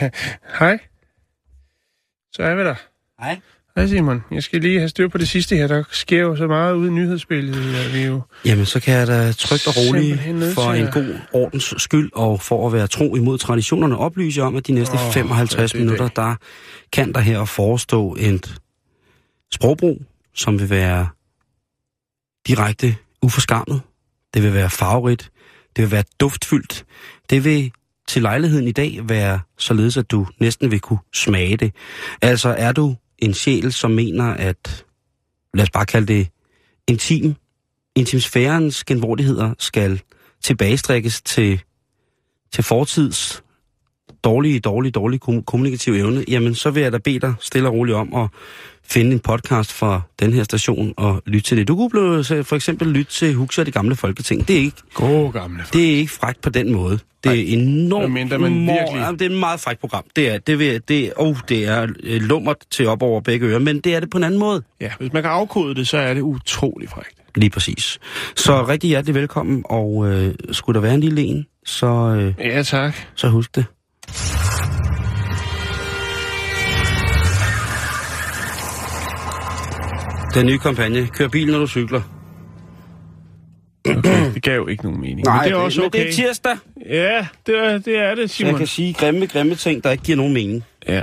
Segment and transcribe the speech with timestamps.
[0.60, 0.78] hej.
[2.32, 2.74] Så er vi der.
[3.20, 3.40] Hej.
[3.76, 4.24] Hej Simon.
[4.30, 5.66] Jeg skal lige have styr på det sidste her.
[5.66, 7.74] Der sker jo så meget ude i nyhedsbilledet.
[7.74, 8.20] At vi jo...
[8.44, 10.20] Jamen, så kan jeg da trygt og roligt
[10.54, 14.66] for en god ordens skyld og for at være tro imod traditionerne oplyse om, at
[14.66, 16.34] de næste oh, 55 ja, det er minutter, der
[16.92, 18.40] kan der her forestå en
[19.52, 20.02] sprogbrug,
[20.34, 21.08] som vil være
[22.46, 23.80] direkte uforskammet.
[24.34, 25.30] Det vil være farverigt.
[25.76, 26.84] Det vil være duftfyldt.
[27.30, 27.72] Det vil
[28.08, 31.74] til lejligheden i dag være således, at du næsten vil kunne smage det.
[32.22, 34.84] Altså er du en sjæl, som mener, at,
[35.54, 36.28] lad os bare kalde det,
[36.88, 37.34] intim,
[37.94, 40.00] intimsfærens genvordigheder skal
[40.42, 41.60] tilbagestrikkes til,
[42.52, 43.42] til fortids
[44.26, 47.74] dårlige, dårlige, dårlige kom- kommunikative evne, jamen så vil jeg da bede dig stille og
[47.74, 48.28] roligt om at
[48.88, 51.68] finde en podcast fra den her station og lytte til det.
[51.68, 54.48] Du kunne blive, så for eksempel lytte til Huxer det gamle folketing.
[54.48, 55.72] Det er ikke, Gode gamle folk.
[55.72, 56.98] det er ikke frækt på den måde.
[57.24, 58.12] Det er enormt...
[58.12, 60.04] Medmindre man mor- virkelig- Jamen, det er et meget frækt program.
[60.16, 63.58] Det er, det vil, det, oh, det er øh, lummert til op over begge ører,
[63.58, 64.62] men det er det på en anden måde.
[64.80, 67.14] Ja, hvis man kan afkode det, så er det utrolig frækt.
[67.36, 67.98] Lige præcis.
[68.36, 72.62] Så rigtig hjertelig velkommen, og øh, skulle der være en lille en, så, øh, Ja,
[72.62, 72.94] tak.
[73.14, 73.64] så husk det.
[80.36, 81.06] Den nye kampagne.
[81.06, 82.00] Kør bil, når du cykler.
[83.88, 85.26] Okay, det gav jo ikke nogen mening.
[85.26, 85.98] men det er også men okay.
[86.00, 86.56] det er tirsdag,
[86.90, 88.58] Ja, det er det, er det så jeg Simon.
[88.58, 90.64] kan sige grimme, grimme ting, der ikke giver nogen mening.
[90.88, 91.02] Ja,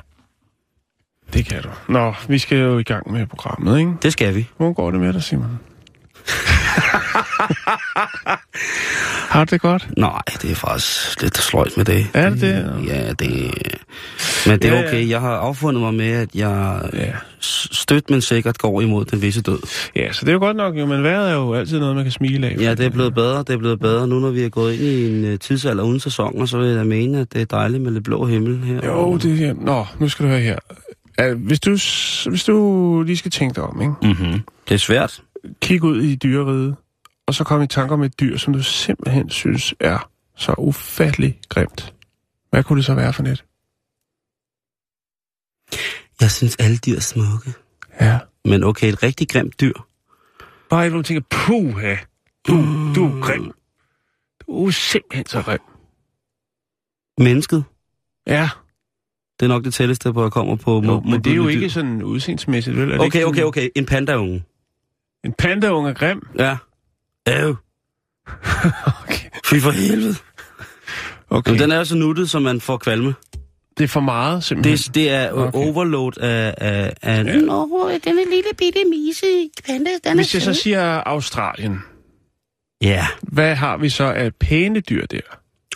[1.33, 1.70] det kan du.
[1.89, 3.92] Nå, vi skal jo i gang med programmet, ikke?
[4.02, 4.48] Det skal vi.
[4.58, 5.60] Hvor går det med dig, Simon?
[9.30, 9.88] Har du det godt?
[9.98, 12.08] Nej, det er faktisk lidt sløjt med det.
[12.14, 12.86] Er det det?
[12.88, 13.54] Ja, det
[14.48, 14.88] Men det er ja.
[14.88, 15.10] okay.
[15.10, 17.11] Jeg har affundet mig med, at jeg Ja.
[17.44, 19.60] s- støt, men sikkert går imod den visse død.
[19.95, 22.06] Ja, så det er jo godt nok, jo, men vejret er jo altid noget, man
[22.06, 22.56] kan smile af.
[22.60, 23.40] Ja, det er blevet bedre.
[23.40, 24.08] Det er blevet bedre.
[24.08, 26.78] Nu når vi er gået ind i en uh, tidsalder uden sæsoner, så vil jeg
[26.78, 28.80] da mene, at det er dejligt med lidt blå himmel her.
[28.86, 29.54] Jo, det er...
[29.61, 30.58] Nå, nu skal du høre her.
[31.36, 31.70] Hvis, du,
[32.30, 33.94] hvis du lige skal tænke dig om, ikke?
[34.23, 34.42] Mm-hmm.
[34.70, 35.22] Det er svært.
[35.61, 36.76] Kig ud i dyreriget,
[37.27, 41.39] og så kom i tanker om et dyr, som du simpelthen synes er så ufattelig
[41.49, 41.93] grimt.
[42.49, 43.45] Hvad kunne det så være for net?
[46.21, 47.54] Jeg synes, alle dyr er smukke.
[48.02, 48.20] Ja.
[48.45, 49.73] Men okay, et rigtig grimt dyr.
[50.70, 51.95] Bare et, du tænker, puha,
[52.48, 52.54] du,
[52.95, 53.52] du er grim.
[54.42, 55.60] Du er simpelthen så grim.
[57.17, 57.64] Mennesket.
[58.27, 58.49] Ja,
[59.39, 60.81] Det er nok det tætteste, hvor jeg kommer på.
[60.86, 61.70] jo, men det er jo mobile ikke dyr.
[61.70, 62.92] sådan udseendsmæssigt, vel?
[62.92, 63.70] Er Okay, okay, okay.
[63.75, 64.43] En pandaunge.
[65.26, 66.28] En pandaunge er grim?
[66.39, 66.58] Ja.
[67.30, 67.56] Øv.
[69.04, 69.30] Okay.
[69.45, 70.16] Fy for helvede.
[71.30, 71.50] okay.
[71.52, 73.14] Jamen, den er så nuttet, som man får kvalme.
[73.78, 74.78] Det er for meget, simpelthen.
[74.78, 75.58] Det, det er Okay.
[75.60, 76.54] overload af...
[76.58, 77.36] af, af Ja.
[77.36, 79.26] Nå, den er lille bitte mise.
[79.67, 81.80] Panda, den Hvis jeg så siger Australien,
[82.82, 83.08] Ja.
[83.22, 85.20] hvad har vi så af pæne dyr der?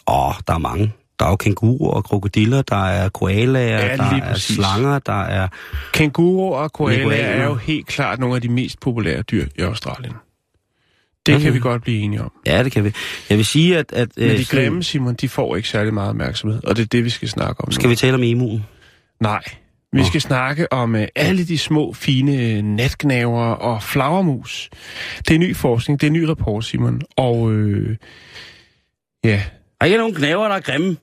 [0.08, 0.94] Åh, der er mange.
[1.20, 5.48] Der er jo kænguruer og krokodiller, der er koalaer, Ja, der er slanger, der er...
[5.94, 10.14] Kænguruer og koalaer er jo helt klart nogle af de mest populære dyr i Australien.
[11.26, 11.44] Det Mhm.
[11.44, 12.32] kan vi godt blive enige om.
[12.46, 12.92] Ja, det kan vi.
[13.30, 13.94] Jeg vil sige, at...
[13.94, 16.88] at Men øh, de grimme, Simon, de får ikke særlig meget opmærksomhed, og det er
[16.88, 17.90] det, vi skal snakke om Skal nu.
[17.90, 18.66] vi tale om emuen?
[19.22, 19.42] Nej,
[19.94, 24.70] vi skal snakke om uh, alle de små, fine natgnaver og flagermus.
[25.28, 27.02] Det er ny forskning, det er ny rapport, Simon.
[27.18, 27.98] Og øh,
[29.24, 29.42] ja,
[29.80, 30.98] Der er ikke nogen knæver, der er grimme.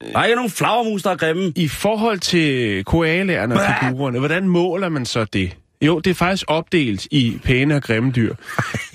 [0.00, 1.52] Der er ikke nogen flagermus, der er grimme.
[1.56, 5.56] i forhold til koalaerne og figurerne, hvordan måler man så det?
[5.82, 8.34] Jo, det er faktisk opdelt i pæne og grimme dyr.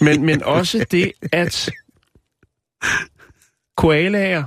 [0.01, 1.71] Men, men også det, at
[3.77, 4.43] koalaer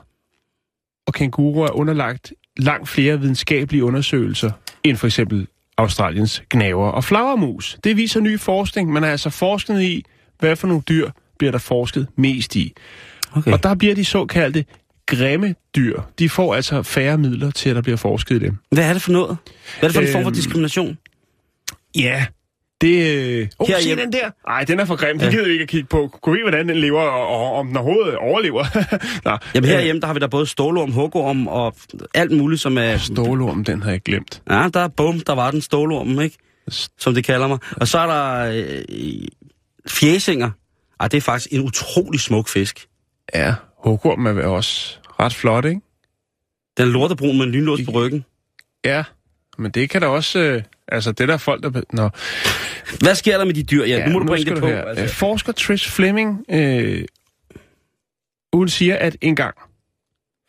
[1.06, 4.50] og kænguruer er underlagt langt flere videnskabelige undersøgelser
[4.84, 5.46] end for eksempel
[5.78, 7.78] Australiens gnaver og flagermus.
[7.84, 8.92] Det viser ny forskning.
[8.92, 10.04] Man har altså forsket i,
[10.38, 12.72] hvad for nogle dyr bliver der forsket mest i.
[13.34, 13.52] Okay.
[13.52, 14.64] Og der bliver de såkaldte
[15.06, 16.00] grimme dyr.
[16.18, 18.56] De får altså færre midler til, at der bliver forsket i dem.
[18.70, 19.36] Hvad er det for noget?
[19.80, 20.98] Hvad er det for en form for Øhm, diskrimination?
[21.96, 22.26] Ja,
[22.80, 23.16] det...
[23.16, 23.48] Øh...
[23.58, 24.30] Oh, Her se den der!
[24.48, 25.20] Nej, den er for grim.
[25.20, 25.30] Ja.
[25.30, 26.08] gider vi ikke at kigge på.
[26.22, 28.64] Kunne vi hvordan den lever, og, og om den overhovedet overlever?
[29.30, 31.76] Nå, Jamen øh, herhjemme, der har vi da både stålorm, hugorm og
[32.14, 32.96] alt muligt, som er...
[32.98, 34.42] Stålormen, den har jeg glemt.
[34.50, 36.36] Ja, der er bum, der var den stålormen, ikke?
[36.98, 37.58] Som de kalder mig.
[37.76, 38.52] Og så er der
[38.88, 39.28] øh,
[39.88, 40.50] fjæsinger.
[41.00, 42.86] Ej, det er faktisk en utrolig smuk fisk.
[43.34, 45.80] Ja, hugorm er vel også ret flot, ikke?
[46.76, 48.24] Den lortebrun med en lynlås på ryggen.
[48.84, 49.04] Ja,
[49.58, 50.38] men det kan da også...
[50.38, 51.82] Øh, altså, det der er folk, der...
[51.92, 52.10] Nå.
[53.00, 53.84] Hvad sker der med de dyr?
[53.84, 54.66] Ja, ja nu må du bringe det på.
[54.66, 55.02] høre.
[55.02, 57.04] Øh, Forsker Trish Fleming, øh,
[58.52, 59.56] hun siger, at engang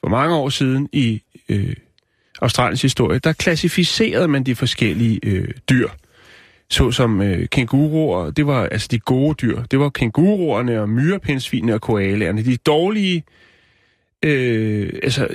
[0.03, 1.75] for mange år siden i øh,
[2.41, 5.89] Australiens historie, der klassificerede man de forskellige øh, dyr.
[6.69, 9.63] Såsom øh, kænguruer, det var altså de gode dyr.
[9.63, 12.43] Det var kænguruerne og myrepindsvinene og koalaerne.
[12.43, 13.23] De dårlige,
[14.25, 15.27] øh, altså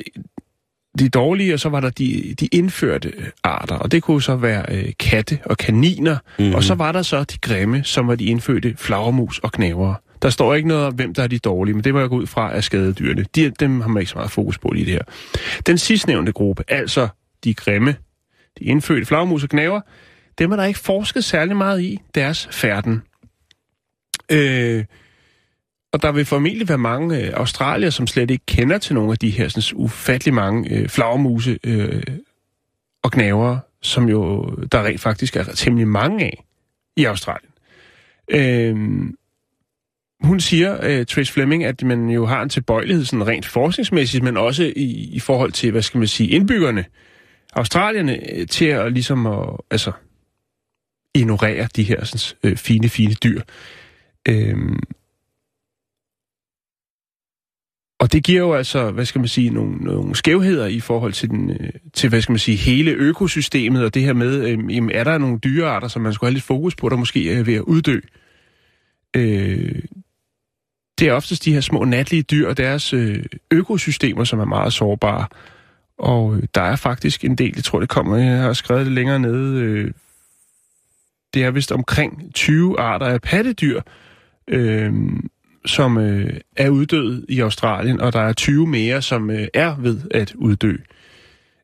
[0.98, 3.12] de dårlige, og så var der de, de indførte
[3.44, 6.44] arter, og det kunne så være øh, katte og kaniner, Mhm.
[6.44, 6.54] mm-hmm.
[6.54, 9.94] og så var der så de grimme, som var de indfødte flagermus og knævere.
[10.22, 12.16] Der står ikke noget om, hvem der er de dårlige, men det var jeg gå
[12.16, 13.24] ud fra af skadedyrene.
[13.34, 15.02] De, dem har man ikke så meget fokus på lige det her.
[15.66, 17.08] Den sidstnævnte gruppe, altså
[17.44, 17.94] de grimme,
[18.58, 19.80] de indfødte flagermus og knæver,
[20.38, 23.02] dem er der ikke forsket særlig meget i deres færden.
[24.30, 24.84] Øh,
[25.92, 29.18] og der vil formentlig være mange øh, australier, som slet ikke kender til nogle af
[29.18, 32.02] de her sådan, ufattelig mange øh, flagermuse øh,
[33.02, 36.44] og knæver, som jo der rent faktisk er temmelig mange af
[36.96, 37.50] i Australien.
[38.28, 38.76] Øh,
[40.22, 44.36] hun siger, øh, Trace Fleming, at man jo har en tilbøjelighed sådan rent forskningsmæssigt, men
[44.36, 46.84] også i, i forhold til, hvad skal man sige, indbyggerne,
[47.52, 49.92] australierne, øh, til at ligesom at, altså,
[51.14, 53.40] ignorere de her sådan, øh, fine, fine dyr.
[54.28, 54.78] Øhm.
[58.00, 61.30] Og det giver jo altså, hvad skal man sige, nogle, nogle skævheder i forhold til,
[61.30, 64.90] den, øh, til, hvad skal man sige, hele økosystemet, og det her med, øh, jamen,
[64.90, 67.54] er der nogle dyrearter, som man skulle have lidt fokus på, der måske er ved
[67.54, 68.00] at uddø?
[69.16, 69.82] Øh,
[70.98, 74.72] det er oftest de her små natlige dyr og deres øh, økosystemer, som er meget
[74.72, 75.26] sårbare.
[75.98, 78.94] Og øh, der er faktisk en del, jeg tror det kommer, jeg har skrevet det
[78.94, 79.90] længere nede, øh,
[81.34, 83.80] det er vist omkring 20 arter af pattedyr,
[84.48, 84.92] øh,
[85.66, 90.00] som øh, er uddøde i Australien, og der er 20 mere, som øh, er ved
[90.10, 90.76] at uddø.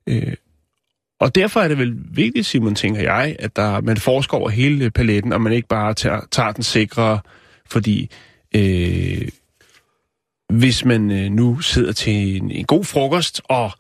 [0.06, 0.34] Øh,
[1.20, 4.90] og derfor er det vel vigtigt, Simon, tænker jeg, at der, man forsker over hele
[4.90, 7.20] paletten, og man ikke bare tager, tager den sikre,
[7.66, 8.10] fordi
[8.54, 9.28] øh,
[10.52, 13.70] hvis man øh, nu sidder til en, en god frokost og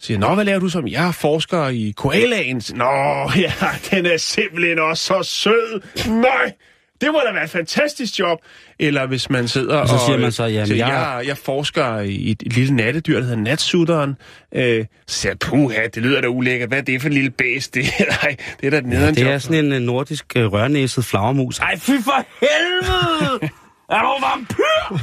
[0.00, 0.88] siger, Nå, hvad laver du som?
[0.88, 2.62] Jeg forsker i koalaen.
[2.74, 2.84] Nå,
[3.36, 3.52] ja,
[3.90, 5.80] den er simpelthen også så sød.
[6.10, 6.52] Nej,
[7.00, 8.38] det må da være et fantastisk job.
[8.78, 9.80] Eller hvis man sidder og...
[9.82, 13.16] Og så siger man så, jamen, siger, jeg- jeg, jeg forsker i et, lille nattedyr,
[13.16, 14.14] der hedder natsutteren.
[14.54, 16.68] Øh, så siger puha, det lyder da ulækkert.
[16.68, 17.74] Hvad er det for en lille bæst?
[17.74, 17.84] Det,
[18.22, 19.30] nej, det er da et nederen Det job.
[19.30, 21.58] er sådan en nordisk øh, rørnæset flagermus.
[21.58, 23.50] Ej, fy for helvede!
[23.90, 24.98] er du vampyr?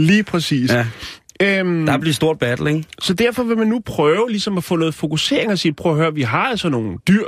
[0.00, 0.70] Lige præcis.
[0.72, 0.86] Ja.
[1.42, 2.84] Øhm, Der bliver stort battle, ikke?
[3.00, 5.98] Så derfor vil man nu prøve ligesom at få noget fokusering og sige, prøv at
[5.98, 7.24] høre, vi har altså nogle dyr,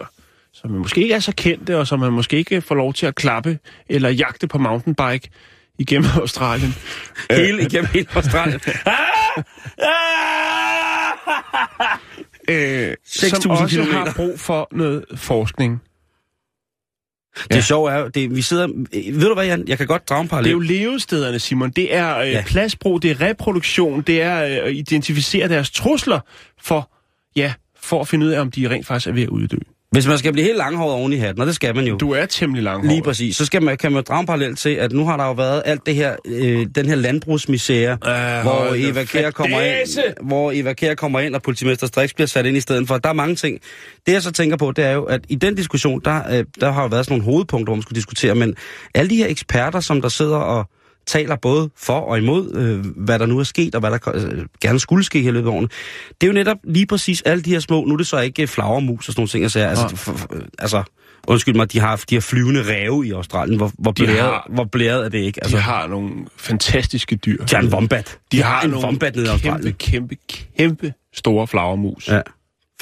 [0.52, 3.14] som måske ikke er så kendte, og som man måske ikke får lov til at
[3.14, 3.58] klappe
[3.88, 5.30] eller jagte på mountainbike
[5.78, 6.74] igennem Australien.
[7.30, 8.60] Hele igennem hele Australien.
[12.48, 13.98] Øh, 6.000 som også kilometer.
[13.98, 15.82] har brug for noget forskning.
[17.50, 18.66] Det er sjovt er det, vi sidder...
[19.12, 19.64] Ved du hvad, Jan?
[19.68, 20.48] Jeg kan godt drage en Det parallel.
[20.50, 21.70] er jo levestederne, Simon.
[21.70, 22.32] Det er øh, Ja.
[22.32, 22.42] ja.
[22.46, 26.20] pladsbrug, det er reproduktion, det er øh, at identificere deres trusler
[26.62, 26.90] for,
[27.36, 29.56] ja, for at finde ud af, om de rent faktisk er ved at uddø.
[29.94, 31.96] Hvis man skal blive helt langhåret oven i hatten, og det skal man jo.
[31.96, 32.88] Du er temmelig langhåret.
[32.88, 33.36] Lige præcis.
[33.36, 35.62] Så skal man, kan man drage en parallel til, at nu har der jo været
[35.64, 40.72] alt det her, øh, den her landbrugsmisære, Øh, hvor Eva Kjær kommer ind, hvor Eva
[40.72, 42.98] Kjær kommer ind, og politimester Strix bliver sat ind i stedet for.
[42.98, 43.60] Der er mange ting.
[44.06, 46.72] Det jeg så tænker på, det er jo, at i den diskussion, der, øh, der
[46.72, 48.54] har jo været sådan nogle hovedpunkter, hvor man skulle diskutere, men
[48.94, 50.70] alle de her eksperter, som der sidder og
[51.06, 54.44] taler både for og imod, øh, hvad der nu er sket, og hvad der øh,
[54.60, 55.68] gerne skulle ske her i løbet af årene.
[56.20, 58.46] Det er jo netop lige præcis alle de her små, nu er det så ikke
[58.46, 60.82] flagermus og sådan nogle ting, siger, altså, for, for, altså,
[61.26, 64.50] undskyld mig, de har de her flyvende ræve i Australien, hvor, hvor, De blæret, har-
[64.54, 65.40] hvor blæret er det ikke?
[65.44, 67.44] Altså, De har nogle fantastiske dyr.
[67.44, 68.18] de har en wombat.
[68.32, 69.74] De har en nogle wombat nede i kæmpe, Australien.
[69.78, 70.16] kæmpe,
[70.58, 72.08] kæmpe store flagermus.
[72.08, 72.20] Ja.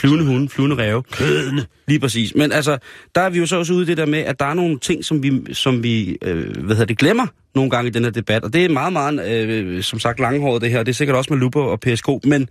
[0.02, 1.02] Flyvende hunde, flyvende ræve.
[1.02, 1.66] Kødende.
[1.88, 2.34] Lige præcis.
[2.34, 2.78] Men altså,
[3.14, 4.78] der er vi jo så også ude i det der med, at der er nogle
[4.78, 8.10] ting, som vi, som vi øh, hvad hedder det, glemmer nogle gange i den her
[8.10, 8.44] debat.
[8.44, 10.82] Og det er meget, meget, øh, som sagt, langhåret det her.
[10.82, 12.08] Det er sikkert også med luper og PSK.
[12.24, 12.48] Men,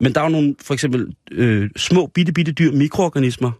[0.00, 3.50] men der er jo nogle, for eksempel, øh, små, bitte, bitte dyr, mikroorganismer,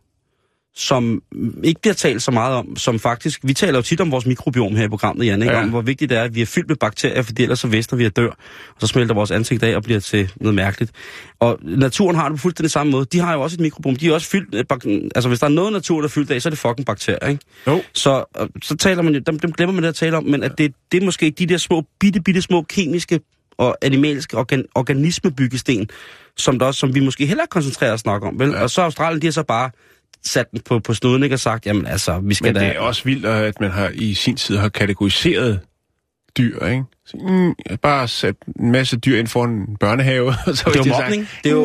[0.75, 1.23] som
[1.65, 3.41] ikke bliver talt så meget om, som faktisk...
[3.43, 5.55] Vi taler jo tit om vores mikrobiom her i programmet, Jan, ikke?
[5.55, 5.63] Ja.
[5.63, 7.97] om hvor vigtigt det er, at vi er fyldt med bakterier, fordi ellers så væster
[7.97, 8.29] vi at dør,
[8.75, 10.93] og så smelter vores ansigt af og bliver til noget mærkeligt.
[11.41, 13.07] Og naturen har det på fuldstændig samme måde.
[13.13, 13.97] De har jo også et mikrobiom.
[13.97, 14.55] De er også fyldt...
[14.55, 16.59] af bak- Altså, hvis der er noget natur, der er fyldt af, så er det
[16.59, 17.45] fucking bakterier, ikke?
[17.67, 17.83] Jo.
[17.93, 19.21] Så, og så taler man jo...
[19.27, 21.47] Dem, dem glemmer man det at tale om, men at det, det er måske de
[21.47, 23.21] der små, bitte, bitte små kemiske
[23.59, 25.89] og animalske organ, organismebyggesten,
[26.37, 28.51] som, der også, som vi måske hellere koncentrerer os snakke om, vel?
[28.51, 28.63] Ja.
[28.63, 29.71] Og så Australien, de har så bare
[30.27, 31.35] sat den på, på snuden, ikke?
[31.35, 32.61] Og sagt, jamen altså, vi skal Men da...
[32.69, 35.61] det er også vildt, at man har i sin tid har kategoriseret
[36.39, 36.83] dyr, ikke?
[37.07, 40.29] Så, mm, bare sæt en masse dyr ind for en børnehave.
[40.47, 41.29] og så Det er jo mobning.
[41.29, 41.63] Sige, Det er jo, Nå,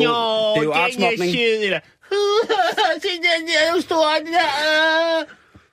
[0.54, 1.32] det er jo artsmobning.
[1.34, 1.78] sød, eller.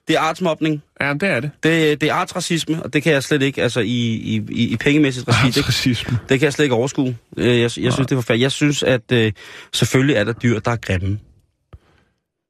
[0.08, 0.84] Det er artsmobning.
[1.01, 1.51] Ja, det er det.
[1.63, 4.77] Det, det er artsracisme, og det kan jeg slet ikke, altså i, i, i, i
[4.77, 5.65] pengemæssigt regi, det,
[6.30, 7.18] det kan jeg slet ikke overskue.
[7.38, 8.44] Øh, Jeg, jeg synes, det er forfærdeligt.
[8.44, 9.32] Jeg synes, at øh,
[9.74, 11.20] selvfølgelig er der dyr, der er grimme.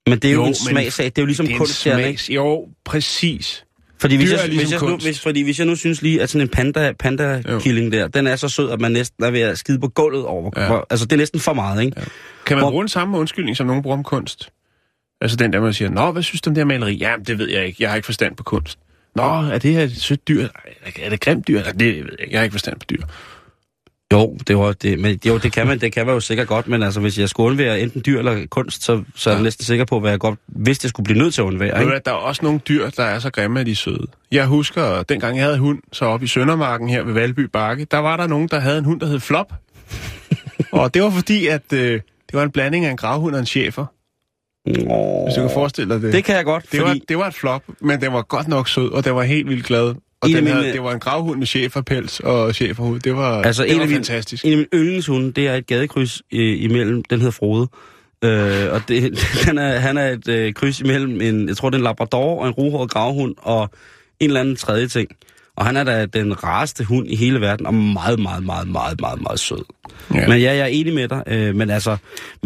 [0.07, 1.05] Men det er jo, Jo, en smagsag.
[1.05, 2.19] Det er jo ligesom Det er kunst, der, ikke?
[2.21, 2.29] smags...
[2.29, 3.65] Jo, præcis.
[3.99, 6.21] Fordi hvis, Dyr jeg, ligesom hvis, jeg nu, hvis, fordi hvis jeg nu synes lige,
[6.21, 9.31] at sådan en panda, panda killing der, den er så sød, at man næsten er
[9.31, 10.51] ved at skide på gulvet over.
[10.55, 10.73] Ja.
[10.73, 10.79] Ja.
[10.89, 11.99] Altså, det er næsten for meget, ikke?
[11.99, 12.05] Ja.
[12.45, 14.49] Kan man Hvor- bruge den samme undskyldning, som nogen bruger om kunst?
[15.21, 16.95] Altså den der, man siger, Nå, hvad synes du om det her maleri?
[16.95, 17.77] Jamen, det ved jeg ikke.
[17.83, 18.79] Jeg har ikke forstand på kunst.
[19.15, 20.47] Nå, er det her et sødt dyr?
[21.01, 21.63] Er det grimt dyr?
[21.63, 22.27] Det ved jeg ikke.
[22.31, 23.01] Jeg har ikke forstand på dyr.
[24.13, 26.67] Jo, det, var, det, men, jo, det kan man, det kan man jo sikkert godt,
[26.67, 29.43] men altså, hvis jeg skulle undvære enten dyr eller kunst, så, så er jeg Ja.
[29.43, 31.71] næsten sikker på, hvad jeg godt, hvis det skulle blive nødt til at undvære.
[31.73, 31.91] Ved Ikke?
[31.91, 34.07] hvad, Der er også nogle dyr, der er så grimme, at de er søde.
[34.31, 37.97] Jeg husker, dengang jeg havde hund, så oppe i Søndermarken her ved Valby Bakke, der
[37.97, 39.53] var der nogen, der havde en hund, der hed Flop.
[40.71, 43.45] og det var fordi, at øh, det var en blanding af en gravhund og en
[43.45, 43.85] chefer.
[44.67, 46.13] Nå, Hvis du kan forestille dig det.
[46.13, 46.83] det kan jeg godt, det, fordi...
[46.83, 49.49] var, det var et flop, men den var godt nok sød, og den var helt
[49.49, 49.95] vildt glad.
[50.25, 52.99] Og En den havde, mine- det var en gravhund med cheferpels og cheferhud.
[52.99, 54.45] Det var, Altså, det en var af mine- fantastisk.
[54.45, 57.67] En af mine yndlingshunde, det er et gadekryds øh, imellem, den hedder Frode.
[58.23, 61.75] Øh, og det, han, er, han er et øh, kryds imellem en, jeg tror det
[61.75, 63.69] er en labrador og en ruhåret gravhund og
[64.19, 65.09] en eller anden tredje ting.
[65.55, 69.01] Og han er da den rareste hund i hele verden, og meget, meget, meget, meget,
[69.01, 69.63] meget, meget sød.
[70.13, 70.27] Ja.
[70.27, 71.23] Men ja, jeg er enig med dig.
[71.27, 71.97] Øh, men altså,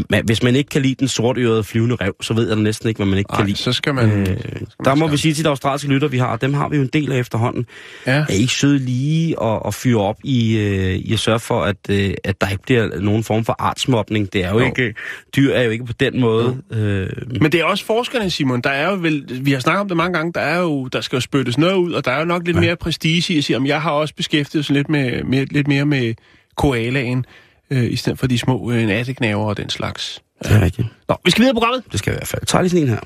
[0.10, 2.90] man, hvis man ikke kan lide den sortørede flyvende rev, så ved jeg da næsten
[2.90, 3.58] ikke, hvad man ikke kan Ej, lide.
[3.58, 4.06] så skal man...
[4.20, 6.54] Øh, skal man der må skaffe- vi sige til de australske lytter, vi har, dem
[6.54, 7.66] har vi jo en del af efterhånden,
[8.08, 8.12] Ja.
[8.12, 11.76] er ikke søde lige at, at fyre op i, øh, i at sørge for, at,
[11.90, 14.34] øh, at der ikke bliver nogen form for artsmobning.
[14.34, 14.66] Det er jo Jo.
[14.66, 14.94] ikke,
[15.36, 16.58] dyr er jo ikke på den måde.
[16.72, 17.08] Øh,
[17.42, 18.62] Men det er også forskerne, Simon.
[18.62, 21.02] Der er jo vel, vi har snakket om det mange gange, der, er jo, der
[21.02, 22.62] skal jo spyttes noget ud, og der er jo nok lidt ja.
[22.62, 25.68] mere prestige i at sige, om jeg har også beskæftiget sig lidt, med, med, lidt
[25.68, 26.16] mere med
[26.56, 27.26] koalaen,
[27.70, 30.22] øh, i stedet for de små øh, natteknaver og den slags.
[30.44, 30.88] det er rigtigt.
[31.10, 31.84] Nå, vi skal videre på programmet.
[31.92, 32.46] Det skal jeg i hvert fald.
[32.46, 33.00] Tag lige sådan en her.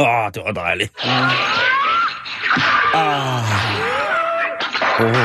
[0.00, 0.92] Åh, oh, det var dejligt.
[2.94, 3.42] Ah.
[5.00, 5.16] Oh.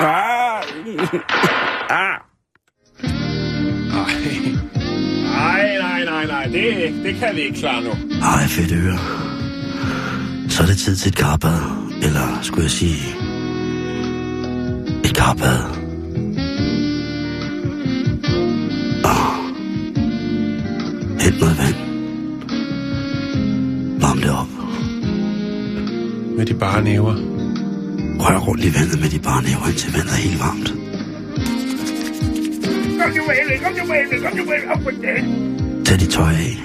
[0.00, 0.62] Ah.
[1.90, 2.20] Ah.
[6.26, 7.90] Nej, nej, det, det kan vi ikke klare nu.
[8.20, 8.98] Hej, fedt øre.
[10.48, 11.58] Så er det tid til et karbad.
[12.02, 13.02] Eller skulle jeg sige...
[15.04, 15.58] Et karbad.
[19.04, 19.34] Åh.
[21.20, 21.76] Hent noget vand.
[24.00, 24.48] Varm det op.
[26.36, 27.14] Med de bare næver.
[28.20, 30.68] Rør rundt i vandet med de bare næver, indtil vandet er helt varmt.
[33.00, 35.45] Kom nu, Ellen, kom nu, Ellen, kom nu, Ellen, op på den.
[35.86, 36.56] Tag dit tøj af.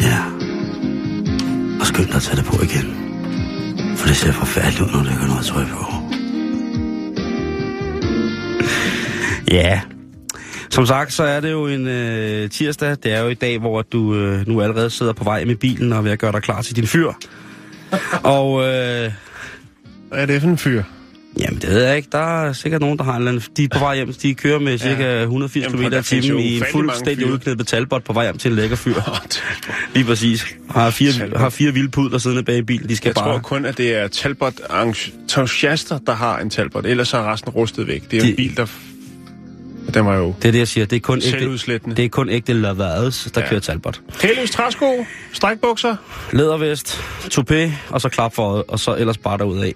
[0.00, 0.22] Ja.
[1.80, 2.94] Og skynd dig at tage det på igen.
[3.96, 5.84] For det ser forfærdeligt ud, når du ikke har noget tøj på.
[9.50, 9.80] Ja.
[10.70, 12.90] Som sagt, så er det jo en øh, tirsdag.
[12.90, 15.92] Det er jo i dag, hvor du øh, nu allerede sidder på vej med bilen
[15.92, 17.12] og er ved at gøre dig klar til din fyr.
[18.36, 19.12] og øh,
[20.08, 20.82] Hvad er det for en fyr?
[21.40, 22.08] Jamen, det ved jeg ikke.
[22.12, 23.44] Der er sikkert nogen, der har en eller anden...
[23.56, 24.12] De er på vej hjem.
[24.12, 27.32] De kører med cirka 180 Jamen, km for der i timen i en fuldstændig fyre.
[27.32, 28.94] udknæppet talbot på vej hjem til en lækker fyr.
[29.94, 30.46] Lige præcis.
[30.70, 31.40] Har fire, Talbot.
[31.40, 32.88] har fire vilde pudler siddende bag i bilen.
[32.88, 33.32] De skal Jeg bare...
[33.32, 36.86] tror kun, at det er Talbot entusiaster, der har en Talbot.
[36.86, 38.10] Ellers er resten rustet væk.
[38.10, 38.66] Det er De- en bil, der...
[39.94, 40.86] Den var jo Det er det, jeg siger.
[40.86, 43.44] Det er kun ægte, det er kun ægte lavades, der Ja.
[43.44, 43.50] ja.
[43.50, 44.00] kører talbot.
[44.22, 45.96] Heløs træsko, strækbukser.
[46.32, 47.00] Lædervest,
[47.38, 49.72] toupé, og så klap for og så ellers bare derudad.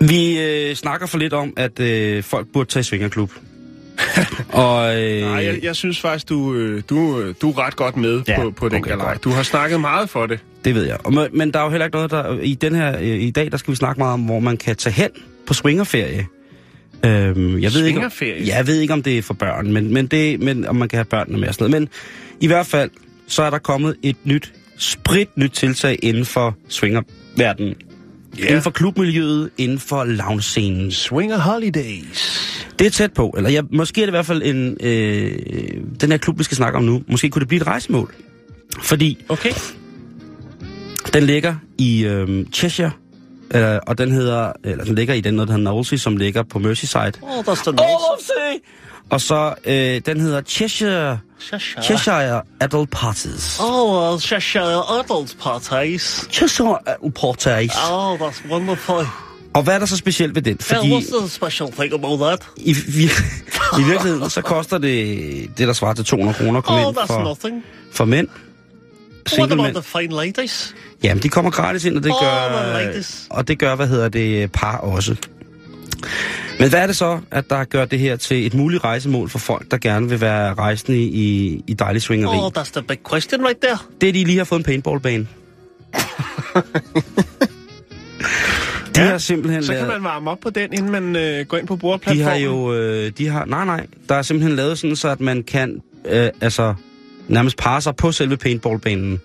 [0.00, 3.30] Vi øh, snakker for lidt om, at øh, folk burde tage i svingerklub.
[4.52, 7.96] og, øh, Nej, jeg, jeg synes faktisk, du, øh, du, øh, du er ret godt
[7.96, 9.14] med Ja, på, på den okay, galej.
[9.14, 10.40] Du har snakket meget for det.
[10.64, 10.96] Det ved jeg.
[11.04, 12.40] Og, men- men der er jo heller ikke noget, der...
[12.40, 14.76] I, den her, øh, I dag, der skal vi snakke meget om, hvor man kan
[14.76, 15.10] tage hen
[15.46, 16.26] på swingerferie.
[17.04, 18.12] Øhm, jeg ved ikke, om,
[18.46, 20.96] jeg ved ikke, om det er for børn, men, men, det, men om man kan
[20.96, 21.82] have børnene med og sådan noget.
[21.82, 21.88] Men
[22.40, 22.90] i hvert fald,
[23.26, 27.74] så er der kommet et nyt, sprit nyt tiltag inden for swingerverdenen.
[28.38, 28.46] Ja.
[28.46, 30.92] Inden for klubmiljøet, inden for lounge-scenen.
[30.92, 32.38] Swinger Holidays.
[32.78, 35.32] Det er tæt på, eller ja, måske er det i hvert fald en, øh,
[36.00, 37.02] den her klub, vi skal snakke om nu.
[37.08, 38.14] Måske kunne det blive et rejsemål.
[38.82, 39.50] Fordi Okay.
[41.12, 42.90] Den ligger i øh, Cheshire,
[43.54, 46.58] øh, og den hedder, eller den ligger i den der hedder Knowlesy, som ligger på
[46.58, 47.12] Merseyside.
[47.22, 48.62] Oh, that's the Knowlesy!
[49.10, 51.82] Og så, øh, den hedder Cheshire, Cheshire.
[51.84, 53.60] Cheshire Adult Parties.
[53.60, 56.28] Oh, uh, Cheshire adult parties.
[56.32, 57.72] Cheshire Adult Parties.
[57.90, 59.06] Oh, that's wonderful.
[59.54, 60.58] Og hvad er der så specielt ved den?
[60.60, 62.48] Fordi Yeah, what's the special thing about that?
[62.56, 66.88] i, vir- i virkeligheden, så koster det det, der svarer til 200 kroner komme Oh,
[66.88, 67.64] ind for, nothing.
[67.92, 68.28] for mænd.
[69.38, 69.74] What about mænd.
[69.74, 70.74] the fine ladies?
[71.04, 74.52] Jamen, de kommer gratis ind, og det Oh, gør, og det gør, hvad hedder det,
[74.52, 75.16] par også.
[76.58, 79.38] Men hvad er det så, at der gør det her til et muligt rejsemål for
[79.38, 82.36] folk, der gerne vil være rejsende i, i dejlig swingeri?
[82.38, 83.78] Oh, that's the big question right there.
[84.00, 85.26] Det er, de lige har fået en paintballbane.
[88.94, 91.46] de Ja, har simpelthen Så kan lavet, man varme op på den, inden man øh,
[91.46, 92.24] går ind på de bordplatformen.
[92.24, 95.42] har jo, øh, de har, nej nej, der er simpelthen lavet sådan, så at man
[95.42, 96.74] kan, øh, altså,
[97.28, 99.20] nærmest parre sig på selve paintballbanen.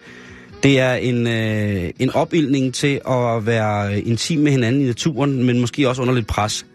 [0.64, 5.60] Det er en, øh, en opildning til at være intim med hinanden i naturen, men
[5.60, 6.66] måske også under lidt pres.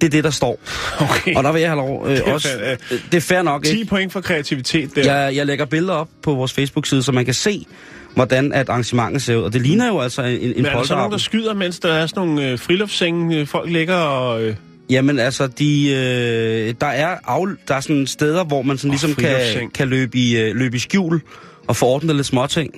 [0.00, 0.60] Det er det, der står.
[1.00, 1.34] Okay.
[1.34, 2.48] Og der vil jeg have lov øh, er også...
[2.48, 3.86] fair, Øh, det er fair nok, 10 ikke?
[3.86, 5.14] point for kreativitet der.
[5.14, 7.66] Jeg, jeg lægger billeder op på vores Facebook-side, så man kan se,
[8.14, 9.42] hvordan at arrangementet ser ud.
[9.42, 11.78] Og det ligner jo altså en, en Men er der så nogen, der skyder, mens
[11.78, 14.42] der er sådan nogle øh, friluftssenge, øh, folk ligger og...
[14.42, 14.54] Øh,
[14.90, 18.92] Jamen altså, de, øh, der, er af, der er sådan steder, hvor man sådan Og
[18.92, 21.20] ligesom kan, kan løbe, i, øh, løbe i skjul
[21.66, 22.74] og få ordnet lidt småting,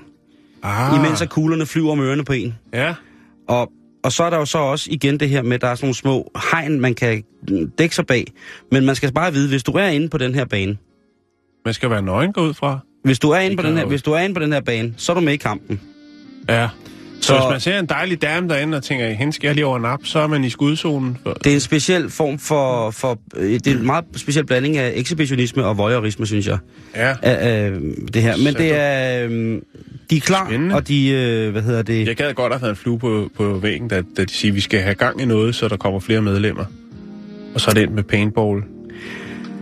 [0.63, 2.55] ah, imens at kuglerne flyver om ørerne på en.
[2.73, 2.95] Ja,
[3.49, 3.71] Og,
[4.05, 5.87] og så er der jo så også igen det her med, at der er sådan
[5.87, 7.25] nogle små hegn, man kan
[7.79, 8.27] dække sig bag.
[8.73, 10.77] Men man skal bare vide, hvis du er inde på den her bane,
[11.65, 12.79] man skal være nøgen gå ud fra.
[13.05, 14.95] hvis du er inde på den her, hvis du er inde på den her bane,
[14.97, 15.81] så er du med i kampen.
[16.49, 16.69] Ja.
[17.21, 19.67] Så, Så- hvis man ser en dejlig dame derinde og tænker, hende skal jeg lige
[19.67, 21.19] over nap, så er man i skudzonen.
[21.45, 24.93] Det er en speciel form for, for øh, det er en meget speciel blanding af
[24.97, 26.59] ekshibitionisme og voyeurisme, synes jeg.
[26.97, 27.09] Ja.
[27.23, 27.73] Af, af
[28.15, 28.37] det her.
[28.37, 29.61] Men det er, øh,
[30.11, 30.75] de er klar, Spændende.
[30.75, 33.59] og de, øh, hvad hedder det, Jeg gad godt have været en flue på, på
[33.59, 36.01] væggen, da, da de siger, at vi skal have gang i noget, så der kommer
[36.01, 36.65] flere medlemmer.
[37.55, 38.63] Og så er det ind med paintball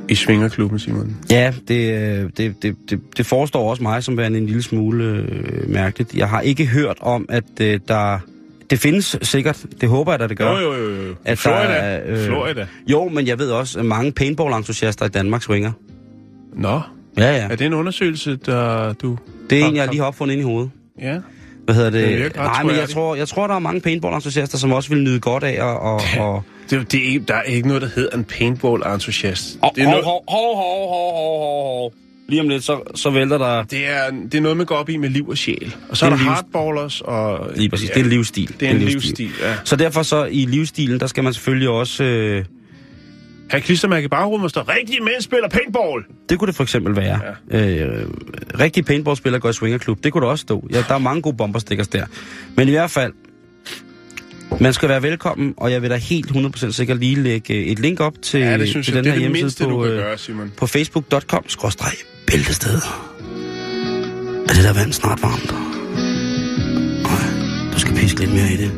[0.09, 1.17] i Svingerklubben, Simon.
[1.31, 5.05] Ja, det, øh, det, det, det, det forestår også mig som værende en lille smule
[5.05, 6.15] øh, mærkeligt.
[6.15, 8.19] Jeg har ikke hørt om, at øh, der...
[8.71, 10.51] Det findes sikkert, det håber jeg, at det gør.
[10.51, 11.07] Jo, jo, jo.
[11.07, 11.15] jo.
[11.25, 11.63] At Florida.
[11.63, 12.67] der er, øh, Florida.
[12.87, 15.73] Jo, men jeg ved også, at mange paintball-entusiaster i Danmark swinger.
[16.57, 16.81] Nå,
[17.19, 17.49] Ja, ja.
[17.51, 19.19] er det en undersøgelse, der du...
[19.51, 20.71] Det er en, jeg lige har opfundet ind i hovedet.
[21.01, 21.19] Ja.
[21.65, 22.37] Hvad hedder Det det?
[22.37, 25.45] Nej, men jeg tror, jeg tror, der er mange paintball-entusiaster, som også vil nyde godt
[25.45, 25.61] af at...
[25.63, 29.59] Og, og, Det, det er, der er ikke noget, der hedder en paintball-entusiast.
[29.63, 31.41] hov, hov, hov, hov, hov, hov,
[31.81, 31.93] hov.
[32.29, 33.63] Lige om lidt, så, så vælter der...
[33.63, 35.75] det, er, det er noget, man går op i med liv og sjæl.
[35.89, 37.51] Og så Det er er der livs- hardballers og...
[37.57, 38.55] Lige præcis, det er en livsstil.
[38.61, 39.55] Det er en livsstil, ja.
[39.65, 42.05] Så derfor så i livsstilen, der skal man selvfølgelig også...
[42.05, 42.45] Øh,
[43.53, 46.05] Her klistermærke i baghovedet må stå, rigtige mænd spiller paintball!
[46.29, 47.21] det kunne det for eksempel være.
[47.53, 47.85] Ja.
[47.85, 48.07] Øh,
[48.61, 50.05] rigtig paintballspiller går i swingerklub.
[50.05, 50.69] Det kunne det også stå.
[50.73, 52.07] Ja, der er mange gode bomberstickers der.
[52.57, 53.13] Men i hvert fald,
[54.61, 58.01] man skal være velkommen, og jeg vil da helt 100% sikkert lige lægge et link
[58.01, 60.19] op til, Ja, det synes til jeg, den er her hjemmeside mindste, på, øh, gøre,
[60.19, 60.53] Simon.
[60.57, 61.45] på facebook.com
[62.27, 62.81] bæltested.
[64.49, 65.53] Er det der vand snart varmt?
[67.03, 68.75] Nej, du skal piske lidt mere i det.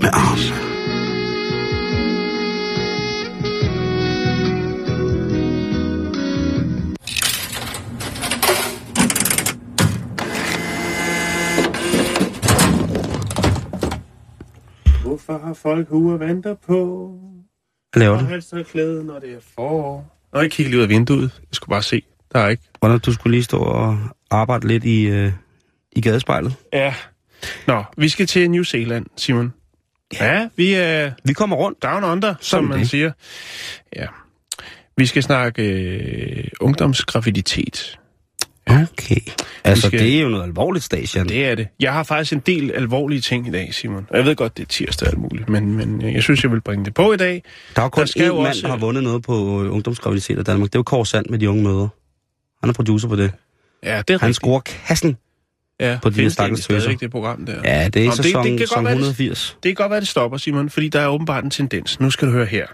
[0.00, 0.65] Med armene.
[15.32, 17.10] Har folk og venter på?
[17.92, 18.26] Hvad laver Og du?
[18.26, 20.18] halsterklæde, når det er forår.
[20.32, 21.22] Nå, jeg kigger lige ud af vinduet.
[21.40, 22.02] Jeg skulle bare se.
[22.32, 22.62] Der er ikke.
[22.78, 23.98] Hvordan du skulle lige stå og
[24.30, 25.32] arbejde lidt i, øh,
[25.92, 26.54] i gadespejlet?
[26.72, 26.94] Ja.
[27.66, 29.52] Nå, vi skal til New Zealand, Simon.
[30.20, 31.82] Ja, vi er Vi kommer rundt.
[31.82, 32.90] down under, som Sådan man det.
[32.90, 33.12] siger.
[33.96, 34.06] Ja.
[34.96, 37.98] Vi skal snakke øh, ungdomsgraviditet.
[38.70, 39.20] Okay.
[39.64, 41.28] Altså, skal- det er jo noget alvorligt, Station.
[41.28, 41.68] Det er det.
[41.80, 44.06] Jeg har faktisk en del alvorlige ting i dag, Simon.
[44.10, 46.52] Og jeg ved godt, det er tirsdag alt muligt, men, men øh, jeg synes, jeg
[46.52, 47.42] vil bringe det på i dag.
[47.76, 50.42] Der er kun der én mand, også- der har vundet noget på øh, ungdomsgraviditet i
[50.42, 50.68] Danmark.
[50.70, 51.88] Det er jo Kåre Sand med de unge møder.
[52.62, 53.32] Han er producer på det.
[53.84, 54.36] Ja, det er Han rigtigt.
[54.36, 55.16] skruer kassen.
[55.80, 56.96] ja, på de her stakkels tøser.
[56.96, 57.52] det program der.
[57.64, 59.56] Ja, det er det- sæson, det det, kan godt sæson være, det- 180.
[59.62, 62.00] Det kan godt være, det stopper, Simon, fordi der er åbenbart en tendens.
[62.00, 62.66] Nu skal du høre her.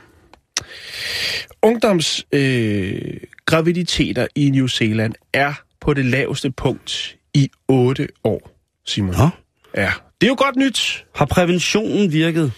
[1.62, 3.02] Ungdoms øh,
[3.46, 5.52] graviditeter i New Zealand er
[5.82, 8.50] på det laveste punkt i 8 år,
[8.86, 9.14] Simon.
[9.14, 9.28] Nå.
[9.76, 11.06] Ja, det er jo godt nyt.
[11.14, 12.52] Har præventionen virket?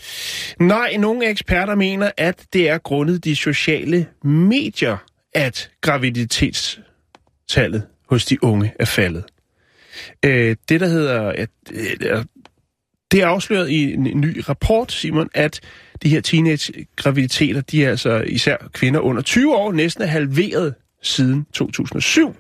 [0.61, 4.97] Nej, nogle eksperter mener, at det er grundet de sociale medier,
[5.35, 9.25] at graviditetstallet hos de unge er faldet.
[10.25, 11.33] Øh, det, der hedder...
[11.33, 12.25] At, øh,
[13.11, 15.61] det er afsløret i en ny rapport, Simon, at
[16.03, 21.47] de her teenage-graviditeter, de er altså især kvinder under 20 år, næsten er halveret siden
[21.53, 22.37] 2007.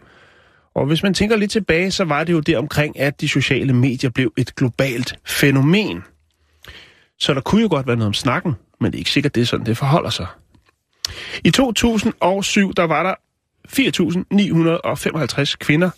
[0.74, 3.72] Og hvis man tænker lidt tilbage, så var det jo der omkring, at de sociale
[3.72, 6.02] medier blev et globalt fænomen.
[7.18, 9.40] Så der kunne jo godt være noget om snakken, men det er ikke sikkert, det
[9.40, 10.26] er sådan, det forholder sig.
[11.44, 13.14] I 2007, der var der
[13.68, 15.90] 4.955 kvinder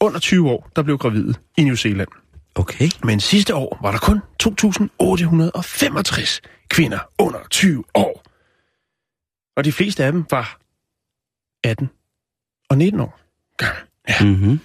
[0.00, 2.08] under 20 år, der blev gravide i New Zealand.
[2.54, 2.88] Okay.
[3.04, 8.22] Men sidste år var der kun 2.865 kvinder under 20 år.
[9.56, 10.58] Og de fleste af dem var
[11.64, 11.90] 18
[12.68, 13.20] og 19 år
[13.56, 13.89] gamle.
[14.10, 14.60] Ja, Mm-hmm.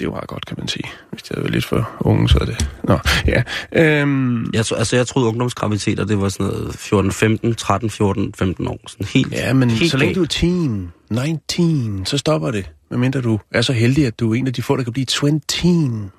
[0.00, 0.84] det er meget godt, kan man sige.
[1.10, 2.68] Hvis det havde været lidt for unge, så er det...
[2.84, 3.42] Nå, ja.
[3.72, 8.34] Øhm, Jeg, tro, altså, jeg troede ungdomsgraviditeter, det var sådan noget 14, 15, 13, 14,
[8.38, 8.80] 15 år.
[8.86, 12.70] Sådan helt, ja, men helt så længe du er teen, 19, så stopper det.
[12.90, 15.04] Medmindre du er så heldig, at du er en af de få, der kan blive
[15.06, 15.40] 20.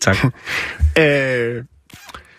[0.00, 0.16] Tak.
[0.98, 1.64] Øh,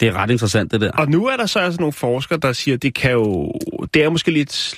[0.02, 0.92] det er ret interessant, det der.
[0.92, 3.52] Og nu er der så altså nogle forskere, der siger, at det kan jo...
[3.94, 4.74] Det er måske lidt...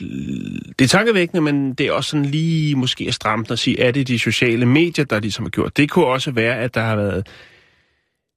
[0.79, 3.91] Det er tankevækkende, men det er også sådan lige måske at stramme at sige, er
[3.91, 5.77] det de sociale medier, der ligesom har gjort.
[5.77, 7.27] Det kunne også være, at der har været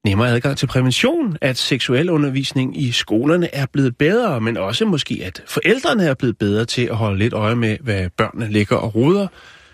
[0.05, 5.20] nemmere adgang til prævention, at seksuel undervisning i skolerne er blevet bedre, men også måske,
[5.25, 8.94] at forældrene er blevet bedre til at holde lidt øje med, hvad børnene ligger og
[8.94, 9.27] ruder.